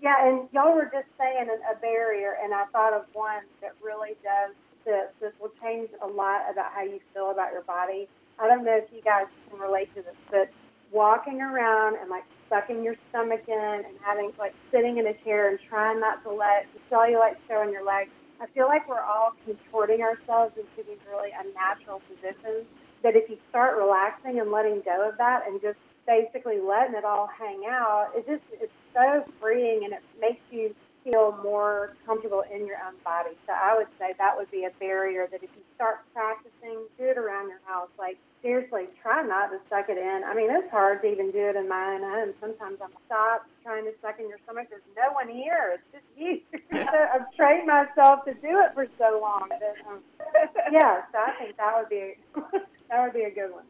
[0.00, 3.74] yeah, and y'all were just saying a, a barrier, and I thought of one that
[3.82, 5.08] really does this.
[5.20, 8.08] This will change a lot about how you feel about your body.
[8.38, 10.50] I don't know if you guys can relate to this, but
[10.90, 15.48] walking around and like sucking your stomach in and having like sitting in a chair
[15.48, 18.10] and trying not to let the cellulite show in your legs.
[18.40, 22.66] I feel like we're all contorting ourselves into these really unnatural positions.
[23.02, 27.04] That if you start relaxing and letting go of that and just basically letting it
[27.04, 30.74] all hang out, it just it's so freeing and it makes you
[31.04, 33.34] feel more comfortable in your own body.
[33.46, 37.04] So I would say that would be a barrier that if you start practicing, do
[37.04, 37.90] it around your house.
[37.98, 40.22] Like seriously, try not to suck it in.
[40.26, 42.34] I mean, it's hard to even do it in my own home.
[42.40, 44.66] Sometimes I'm stopped trying to suck in your stomach.
[44.68, 45.78] There's no one here.
[45.78, 46.40] It's just you.
[46.90, 49.48] so I've trained myself to do it for so long.
[49.48, 50.00] That, um,
[50.72, 52.14] yeah, so I think that would be
[52.90, 53.64] that would be a good one.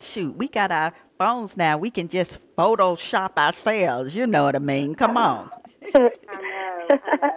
[0.00, 1.78] Shoot, we got our phones now.
[1.78, 4.16] We can just Photoshop ourselves.
[4.16, 4.96] You know what I mean?
[4.96, 5.48] Come on.
[5.94, 6.10] I know.
[6.90, 7.32] I know.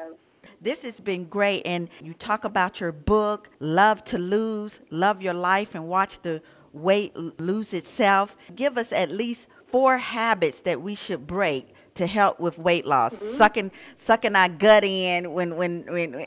[0.65, 1.61] This has been great.
[1.63, 6.41] And you talk about your book, Love to Lose, Love Your Life, and watch the
[6.75, 8.37] weight lose itself.
[8.55, 13.17] Give us at least four habits that we should break to help with weight loss.
[13.17, 16.13] Sucking sucking our gut in when when when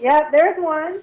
[0.00, 1.00] Yep, there's one.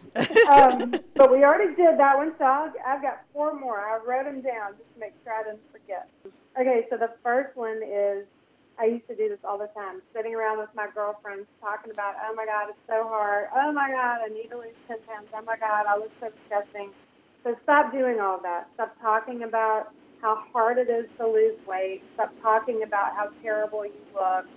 [0.48, 3.80] Um, but we already did that one, so I'll, I've got four more.
[3.80, 6.08] I wrote them down just to make sure I didn't forget.
[6.60, 8.26] Okay, so the first one is
[8.82, 12.18] I used to do this all the time, sitting around with my girlfriends talking about,
[12.26, 13.46] oh my God, it's so hard.
[13.54, 15.30] Oh my God, I need to lose 10 pounds.
[15.38, 16.90] Oh my God, I look so disgusting.
[17.46, 18.66] So stop doing all that.
[18.74, 22.02] Stop talking about how hard it is to lose weight.
[22.16, 24.50] Stop talking about how terrible you look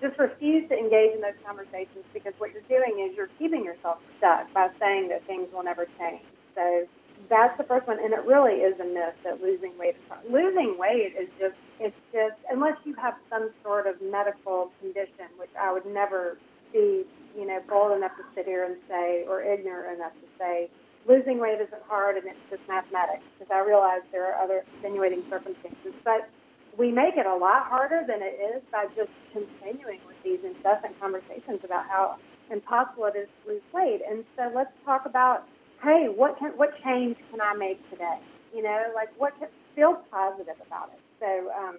[0.00, 3.98] just refuse to engage in those conversations because what you're doing is you're keeping yourself
[4.18, 6.24] stuck by saying that things will never change.
[6.56, 6.88] So
[7.28, 10.24] that's the first one, and it really is a myth that losing weight is hard.
[10.24, 15.50] Losing weight is just it's just unless you have some sort of medical condition, which
[15.58, 16.38] I would never
[16.72, 17.04] be
[17.36, 20.68] you know bold enough to sit here and say or ignorant enough to say
[21.08, 25.24] losing weight isn't hard and it's just mathematics because I realize there are other extenuating
[25.30, 26.28] circumstances, but
[26.76, 30.98] we make it a lot harder than it is by just continuing with these incessant
[31.00, 32.16] conversations about how
[32.50, 34.02] impossible it is to lose weight.
[34.08, 35.46] And so let's talk about,
[35.82, 38.18] hey, what can what change can I make today?
[38.54, 40.99] You know, like what can feel positive about it.
[41.20, 41.78] So um,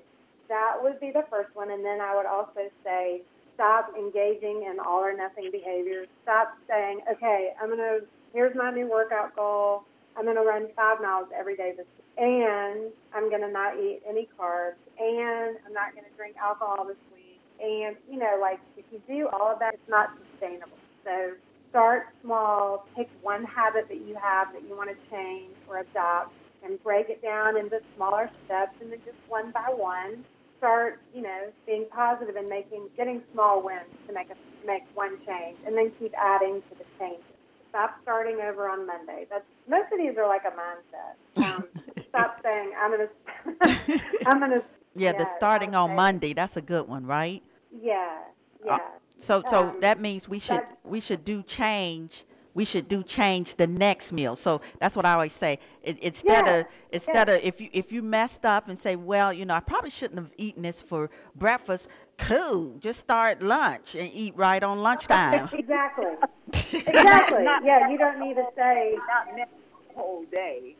[0.50, 1.72] that would be the first one.
[1.72, 3.22] And then I would also say
[3.56, 6.08] stop engaging in all or nothing behaviors.
[6.24, 8.00] Stop saying, okay, I'm gonna
[8.34, 9.84] here's my new workout goal.
[10.18, 14.28] I'm gonna run five miles every day this week, and I'm gonna not eat any
[14.40, 17.40] carbs, and I'm not gonna drink alcohol this week.
[17.62, 20.78] And you know, like if you do all of that, it's not sustainable.
[21.06, 21.34] So
[21.70, 22.86] start small.
[22.96, 26.34] Pick one habit that you have that you want to change or adopt,
[26.64, 30.24] and break it down into smaller steps, and then just one by one.
[30.58, 35.18] Start, you know, being positive and making, getting small wins to make a make one
[35.26, 37.26] change, and then keep adding to the changes
[37.72, 39.26] stop starting over on Monday.
[39.30, 41.16] That's most of these are like a mindset.
[41.44, 41.64] Um,
[42.10, 44.62] stop saying I'm gonna, I'm gonna.
[44.96, 45.96] yeah, the Yeah, starting on.
[45.96, 46.34] Monday.
[46.34, 47.42] That's a good one, right?
[47.82, 48.20] Yeah,
[48.66, 48.76] yeah.
[48.76, 48.80] Uh,
[49.18, 52.26] So so Um, that means we should we should do change.
[52.54, 54.36] We should do change the next meal.
[54.36, 55.60] So that's what I always say.
[55.84, 59.32] It, instead Yeah, of instead of if you if you messed up and say, well,
[59.32, 61.88] you know, I probably shouldn't have eaten this for breakfast.
[62.18, 62.78] Cool.
[62.80, 65.50] Just start lunch and eat right on lunchtime.
[65.54, 66.06] exactly.
[66.88, 67.44] Exactly.
[67.64, 69.48] Yeah, you don't need to say Not miss
[69.88, 70.76] the whole day.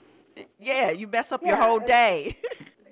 [0.60, 2.36] yeah, you mess up your whole day.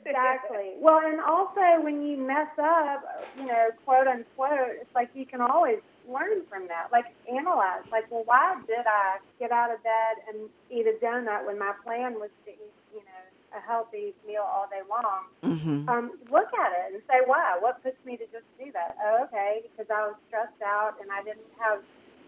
[0.05, 0.71] exactly.
[0.80, 3.03] Well, and also when you mess up,
[3.38, 5.80] you know, quote unquote, it's like you can always
[6.12, 6.89] learn from that.
[6.91, 7.86] Like analyze.
[7.91, 11.74] Like, well, why did I get out of bed and eat a donut when my
[11.84, 13.24] plan was to eat, you know,
[13.57, 15.24] a healthy meal all day long?
[15.43, 17.57] hmm um, look at it and say, why?
[17.60, 18.95] What puts me to just do that?
[19.03, 21.82] Oh, okay, because I was stressed out and I didn't have,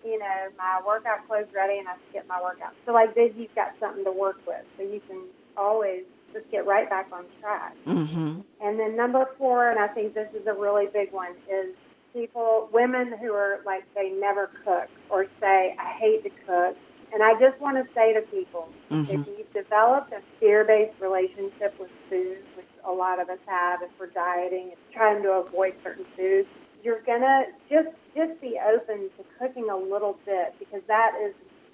[0.04, 2.74] you know, my workout clothes ready and I skipped my workout.
[2.86, 4.66] So, like, then you've got something to work with.
[4.78, 5.22] So you can
[5.58, 6.04] always
[6.34, 7.76] just get right back on track.
[7.86, 11.76] hmm And then number four, and I think this is a really big one, is
[12.14, 16.78] people, women who are like they never cook or say I hate to cook.
[17.14, 19.10] And I just want to say to people, Mhm.
[19.10, 23.90] if you've developed a fear-based relationship with food, which a lot of us have, if
[24.00, 26.48] we're dieting and trying to avoid certain foods,
[26.84, 31.34] you're gonna just just be open to cooking a little bit because that is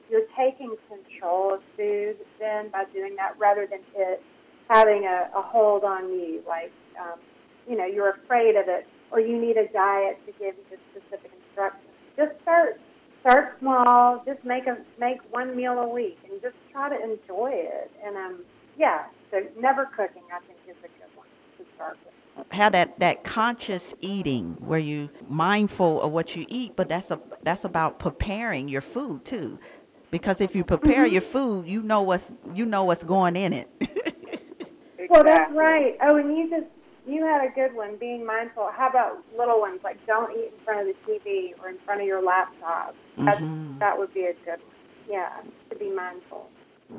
[0.09, 4.21] you're taking control of food then by doing that rather than it
[4.69, 7.17] having a, a hold on you like um,
[7.67, 11.31] you know you're afraid of it or you need a diet to give you specific
[11.33, 12.79] instructions just start
[13.21, 17.51] start small just make a make one meal a week and just try to enjoy
[17.51, 18.39] it and um
[18.77, 21.27] yeah so never cooking i think is a good one
[21.57, 22.13] to start with
[22.51, 27.19] have that, that conscious eating where you mindful of what you eat, but that's a
[27.43, 29.59] that's about preparing your food too.
[30.11, 31.13] Because if you prepare Mm-hmm.
[31.13, 33.69] your food, you know what's you know what's going in it.
[35.09, 35.97] Well, that's right.
[36.01, 36.67] Oh, and you just
[37.07, 37.95] you had a good one.
[37.97, 38.69] Being mindful.
[38.75, 42.01] How about little ones like don't eat in front of the TV or in front
[42.01, 42.95] of your laptop.
[43.17, 43.79] That's, Mhm.
[43.79, 44.75] That would be a good one.
[45.09, 45.29] Yeah,
[45.69, 46.49] to be mindful.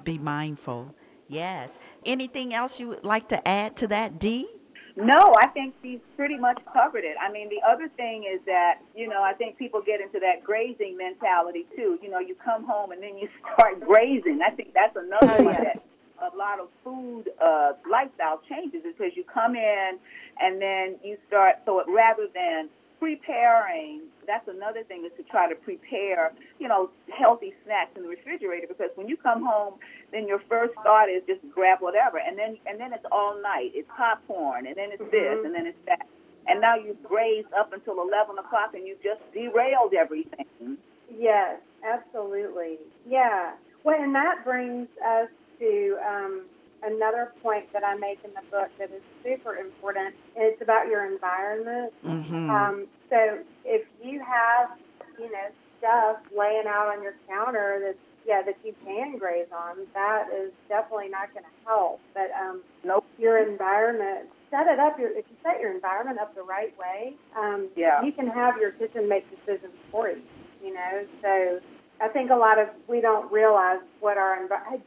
[0.05, 0.95] Be mindful.
[1.29, 1.79] Yes.
[2.07, 4.49] Anything else you would like to add to that, D?
[4.97, 7.17] No, I think she's pretty much covered it.
[7.21, 10.43] I mean, the other thing is that, you know, I think people get into that
[10.43, 11.99] grazing mentality too.
[12.03, 14.41] You know, you come home and then you start grazing.
[14.45, 15.65] I think that's another Oh, one yeah.
[15.65, 15.83] that
[16.21, 19.99] a lot of food uh, lifestyle changes because you come in
[20.41, 25.49] and then you start, so it, rather than preparing, that's another thing is to try
[25.49, 29.75] to prepare, you know, healthy snacks in the refrigerator because when you come home,
[30.13, 33.71] then your first thought is just grab whatever, and then and then it's all night.
[33.75, 35.45] It's popcorn, and then it's this, Mhm.
[35.47, 36.07] and then it's that,
[36.49, 40.79] and now you've grazed up until eleven o'clock, and you've just derailed everything.
[41.09, 42.79] Yes, absolutely.
[43.07, 43.53] Yeah.
[43.85, 45.29] Well, and that brings us
[45.59, 46.47] to um,
[46.83, 50.15] another point that I make in the book that is super important.
[50.37, 51.93] And it's about your environment.
[52.05, 52.51] Mm-hmm.
[52.51, 54.71] Um, so if you have,
[55.19, 55.49] you know,
[55.79, 57.97] stuff laying out on your counter that
[58.27, 62.01] yeah that you can graze on, that is definitely not going to help.
[62.15, 63.05] But um, Nope.
[63.19, 64.99] your environment, set it up.
[64.99, 68.03] Your, if you set your environment up the right way, um, Yeah.
[68.03, 70.23] you can have your kitchen make decisions for you.
[70.63, 71.61] You know, so
[72.01, 74.39] I think a lot of we don't realize what our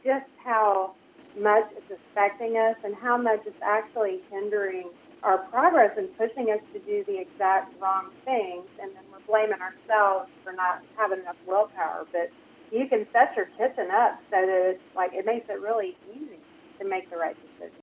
[0.04, 0.94] just how
[1.38, 4.90] much it's affecting us and how much it's actually hindering
[5.22, 9.60] our progress and pushing us to do the exact wrong things, and then we're blaming
[9.60, 12.06] ourselves for not having enough willpower.
[12.10, 12.30] But
[12.70, 16.40] you can set your kitchen up so that it's like it makes it really easy
[16.80, 17.78] to make the right decision.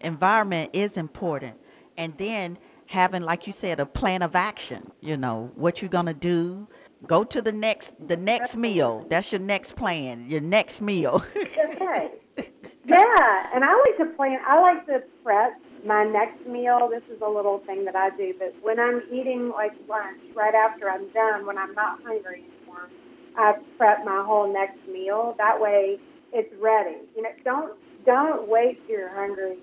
[0.00, 1.56] Environment is important.
[1.96, 6.14] And then having, like you said, a plan of action, you know, what you're gonna
[6.14, 6.66] do.
[7.06, 9.06] Go to the next the next meal.
[9.08, 11.24] That's your next plan, your next meal.
[11.36, 12.10] Okay.
[12.86, 14.38] Yeah, and I like to plan.
[14.46, 16.88] I like to prep my next meal.
[16.90, 20.54] This is a little thing that I do, but when I'm eating like lunch, right
[20.54, 22.88] after I'm done, when I'm not hungry anymore,
[23.36, 25.34] I prep my whole next meal.
[25.38, 25.98] That way,
[26.32, 26.96] it's ready.
[27.14, 27.72] You know, don't
[28.04, 29.58] don't wait till you're hungry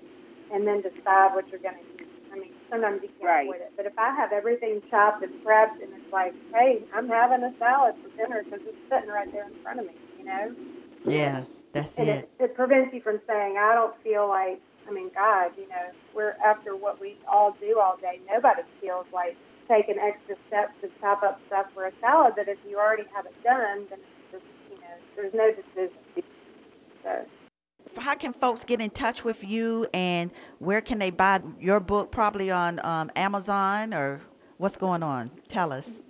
[0.52, 1.84] and then decide what you're going to eat.
[1.84, 1.87] I mean,
[2.70, 3.46] sometimes you can't Right.
[3.48, 3.72] avoid it.
[3.76, 7.52] But if I have everything chopped and prepped, and it's like, hey, I'm having a
[7.58, 9.94] salad for dinner because it's sitting right there in front of me.
[10.18, 10.54] You know.
[11.04, 12.30] yeah, that's And it.
[12.38, 15.92] it, it prevents you from saying, I don't feel like, I mean, God, you know,
[16.14, 19.36] we're after what we all do all day, nobody feels like
[19.68, 23.26] taking extra steps to chop up stuff for a salad that if you already have
[23.26, 25.98] it done, then it's just, you know, there's no decision.
[27.04, 27.26] So,
[27.98, 32.10] How can folks get in touch with you and where can they buy your book?
[32.10, 34.20] Probably on um, Amazon or
[34.58, 35.30] what's going on?
[35.48, 36.00] Tell us.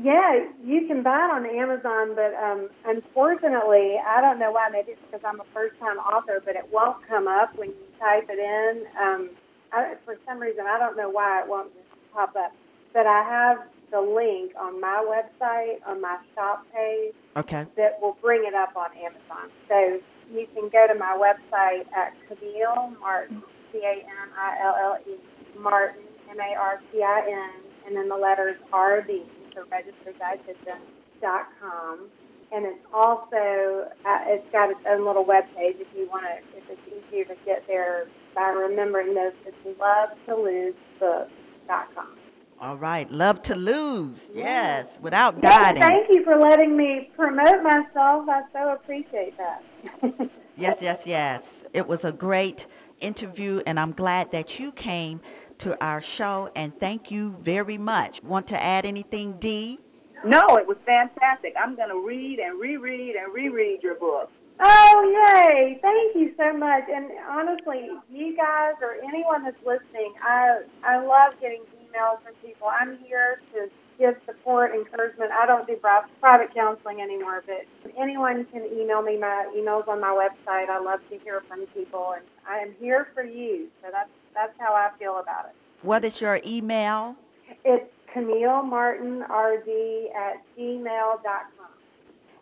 [0.00, 4.68] yeah, you can buy it on Amazon, but um, unfortunately, I don't know why.
[4.72, 8.28] Maybe it's because I'm a first-time author, but it won't come up when you type
[8.30, 8.86] it in.
[9.00, 9.30] Um,
[9.72, 12.52] I, for some reason, I don't know why it won't just pop up.
[12.94, 13.58] But I have
[13.90, 17.66] the link on my website, on my shop page, Okay.
[17.76, 19.50] that will bring it up on Amazon.
[19.68, 20.00] So
[20.32, 25.16] you can go to my website at Camille Martin, C-A-M-I-L-L-E,
[25.58, 27.50] Martin, M-A-R-T-I-N,
[27.86, 29.24] and then the letters R-D,
[29.54, 32.08] so registereddietitian.com.
[32.52, 36.32] And it's also, uh, it's got its own little web page if you want to,
[36.56, 42.21] if it's easier to get there by remembering those, it's lovetolosebook.com.
[42.62, 43.10] All right.
[43.10, 44.30] Love to lose.
[44.32, 44.96] Yes.
[45.02, 45.82] Without dieting.
[45.82, 48.28] thank you for letting me promote myself.
[48.28, 50.30] I so appreciate that.
[50.54, 51.64] Yes, yes, yes.
[51.72, 52.66] It was a great
[53.00, 55.22] interview, and I'm glad that you came
[55.58, 56.50] to our show.
[56.54, 58.22] And thank you very much.
[58.22, 59.78] Want to add anything, Dee?
[60.24, 61.54] No, it was fantastic.
[61.58, 64.30] I'm going to read and reread and reread your book.
[64.60, 65.78] Oh, yay.
[65.80, 66.84] Thank you so much.
[66.94, 72.68] And honestly, you guys or anyone that's listening, I, I love getting emails from people.
[72.68, 73.68] I'm here to
[73.98, 75.30] give support, encouragement.
[75.32, 75.76] I don't do
[76.20, 77.64] private counseling anymore, but
[77.98, 79.18] anyone can email me.
[79.18, 80.68] My email's on my website.
[80.68, 83.68] I love to hear from people, and I am here for you.
[83.82, 85.54] So that's that's how I feel about it.
[85.82, 87.16] What is your email?
[87.64, 89.68] It's Camille Martin RD
[90.16, 91.66] at gmail.com.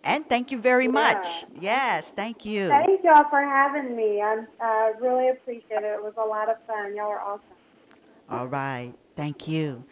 [0.03, 0.92] And thank you very Yeah.
[0.92, 1.44] much.
[1.59, 2.68] Yes, thank you.
[2.68, 4.22] Thank y'all for having me.
[4.22, 5.84] I uh, really appreciate it.
[5.84, 6.96] It was a lot of fun.
[6.96, 7.42] Y'all are awesome.
[8.30, 8.94] All right.
[9.21, 9.85] Thank you.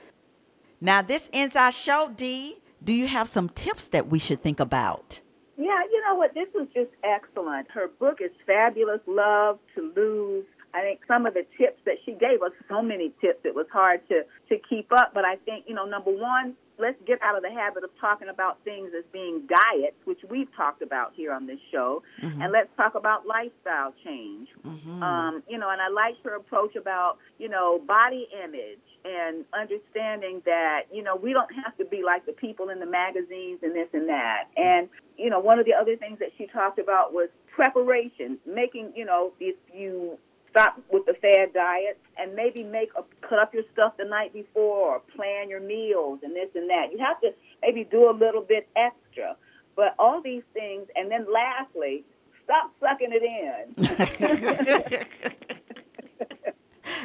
[0.80, 2.62] Now, this ends our show, Dee.
[2.82, 5.20] Do you have some tips that we should think about?
[5.58, 6.32] Yeah, you know what?
[6.32, 7.70] This was just excellent.
[7.70, 9.00] Her book is fabulous.
[9.06, 10.46] Love to lose.
[10.72, 13.66] I think some of the tips that she gave us, so many tips, it was
[13.70, 15.12] hard to to keep up.
[15.12, 18.28] But I think you know, number one, let's get out of the habit of talking
[18.28, 22.68] about things as being diets, which we've talked about here on this show, and let's
[22.76, 24.48] talk about lifestyle change.
[24.64, 25.02] Mhm.
[25.02, 30.42] Um, you know, and I liked her approach about, you know, body image and understanding
[30.44, 33.74] that, you know, we don't have to be like the people in the magazines and
[33.74, 34.44] this and that.
[34.56, 38.92] And, you know, one of the other things that she talked about was preparation, making,
[38.94, 40.18] you know, if you
[40.50, 44.32] stop with the fad diet and maybe make a cut up your stuff the night
[44.32, 46.92] before or plan your meals and this and that.
[46.92, 47.30] You have to
[47.62, 49.36] maybe do a little bit extra.
[49.76, 52.04] But all these things and then lastly,
[52.44, 55.34] stop sucking it in.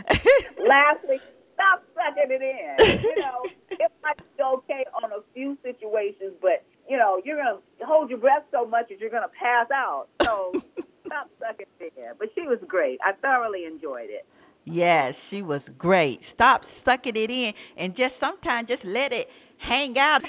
[0.65, 1.19] Lastly,
[1.63, 3.03] stop sucking it in.
[3.03, 7.59] You know, it might be okay on a few situations, but you know, you're gonna
[7.85, 10.07] hold your breath so much that you're gonna pass out.
[10.21, 10.53] So
[11.05, 12.11] stop sucking it in.
[12.19, 12.99] But she was great.
[13.05, 14.25] I thoroughly enjoyed it.
[14.65, 16.23] Yes, she was great.
[16.23, 19.29] Stop sucking it in and just sometimes just let it
[19.63, 20.23] hang out.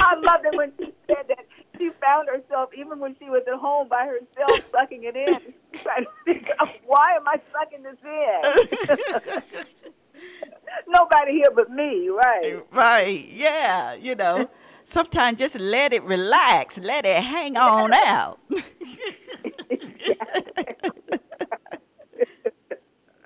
[0.00, 1.44] I loved it when she said that
[1.78, 5.52] she found herself, even when she was at home by herself, sucking it in.
[5.72, 6.54] Trying to figure
[6.86, 8.40] why am I sucking this in?
[10.88, 12.62] Nobody here but me, right?
[12.72, 13.28] right.
[13.28, 14.48] Yeah, you know.
[14.84, 16.78] Sometimes just let it relax.
[16.78, 18.38] Let it hang on out.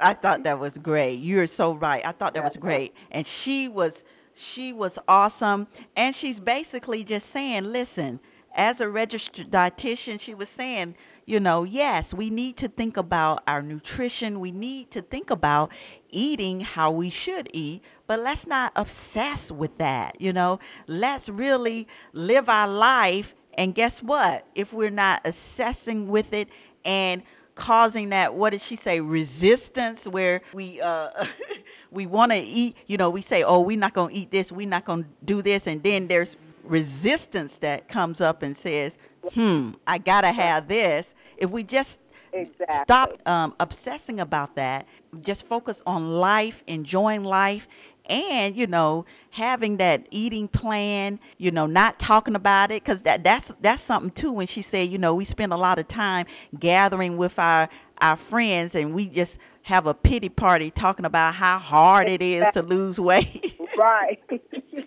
[0.01, 1.21] I thought that was great.
[1.21, 2.05] You're so right.
[2.05, 2.95] I thought that was great.
[3.11, 5.69] And she was she was awesome.
[5.97, 8.21] And she's basically just saying, listen,
[8.55, 13.43] as a registered dietitian, she was saying, you know, yes, we need to think about
[13.47, 14.41] our nutrition.
[14.41, 15.71] We need to think about
[16.11, 20.21] eating how we should eat, but let's not obsess with that.
[20.21, 23.35] You know, let's really live our life.
[23.55, 24.47] And guess what?
[24.55, 26.49] If we're not assessing with it
[26.85, 27.23] and
[27.61, 31.09] causing that what did she say resistance where we uh
[31.91, 34.51] we want to eat you know we say oh we're not going to eat this
[34.51, 38.97] we're not going to do this and then there's resistance that comes up and says
[39.35, 42.01] hmm i gotta have this if we just
[42.33, 42.67] Exactly.
[42.85, 44.87] stop um, obsessing about that
[45.21, 47.67] just focus on life enjoying life
[48.11, 53.23] and you know having that eating plan you know not talking about it because that
[53.25, 56.27] that's that's something too when she said you know we spend a lot of time
[56.59, 61.59] gathering with our our friends and we just have a pity party talking about how
[61.59, 64.21] hard it is to lose weight Right.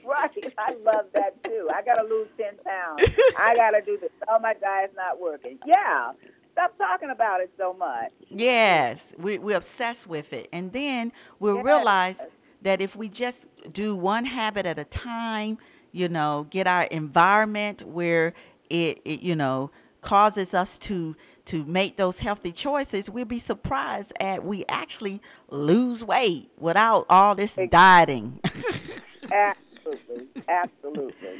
[0.05, 0.53] right.
[0.57, 1.67] I love that too.
[1.73, 3.15] I gotta lose ten pounds.
[3.39, 4.09] I gotta do this.
[4.27, 5.57] Oh my diet's not working.
[5.65, 6.11] Yeah.
[6.51, 8.11] Stop talking about it so much.
[8.29, 10.47] Yes, we, we're obsessed with it.
[10.51, 11.65] And then we'll Yes.
[11.65, 12.25] realize
[12.63, 15.57] that if we just do one habit at a time,
[15.91, 18.33] you know, get our environment where
[18.69, 24.13] it, it you know, causes us to to make those healthy choices, we'll be surprised
[24.19, 28.39] at we actually lose weight without all this dieting.
[29.31, 30.27] Absolutely.
[30.47, 31.39] Absolutely.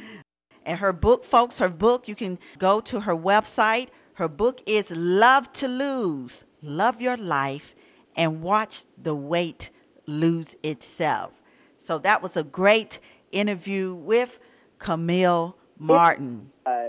[0.66, 3.88] And her book, folks, her book, you can go to her website.
[4.14, 7.74] Her book is Love to Lose, Love Your Life,
[8.14, 9.70] and Watch the Weight
[10.06, 11.42] Lose Itself.
[11.78, 12.98] So that was a great
[13.32, 14.38] interview with
[14.78, 16.50] Camille Martin.
[16.64, 16.84] Uh,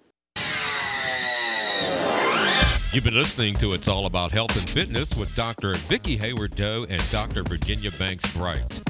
[2.91, 5.75] You've been listening to It's All About Health and Fitness with Dr.
[5.75, 7.43] Vicki Haywood Doe and Dr.
[7.43, 8.81] Virginia Banks Bright.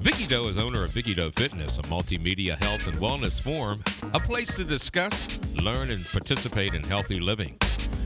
[0.00, 3.84] Vicki Doe is owner of Vicki Doe Fitness, a multimedia health and wellness forum,
[4.14, 7.58] a place to discuss, learn, and participate in healthy living.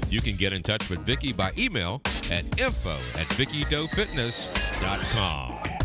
[0.08, 5.75] You can get in touch with Vicki by email at info at VickyDoeFitness.com.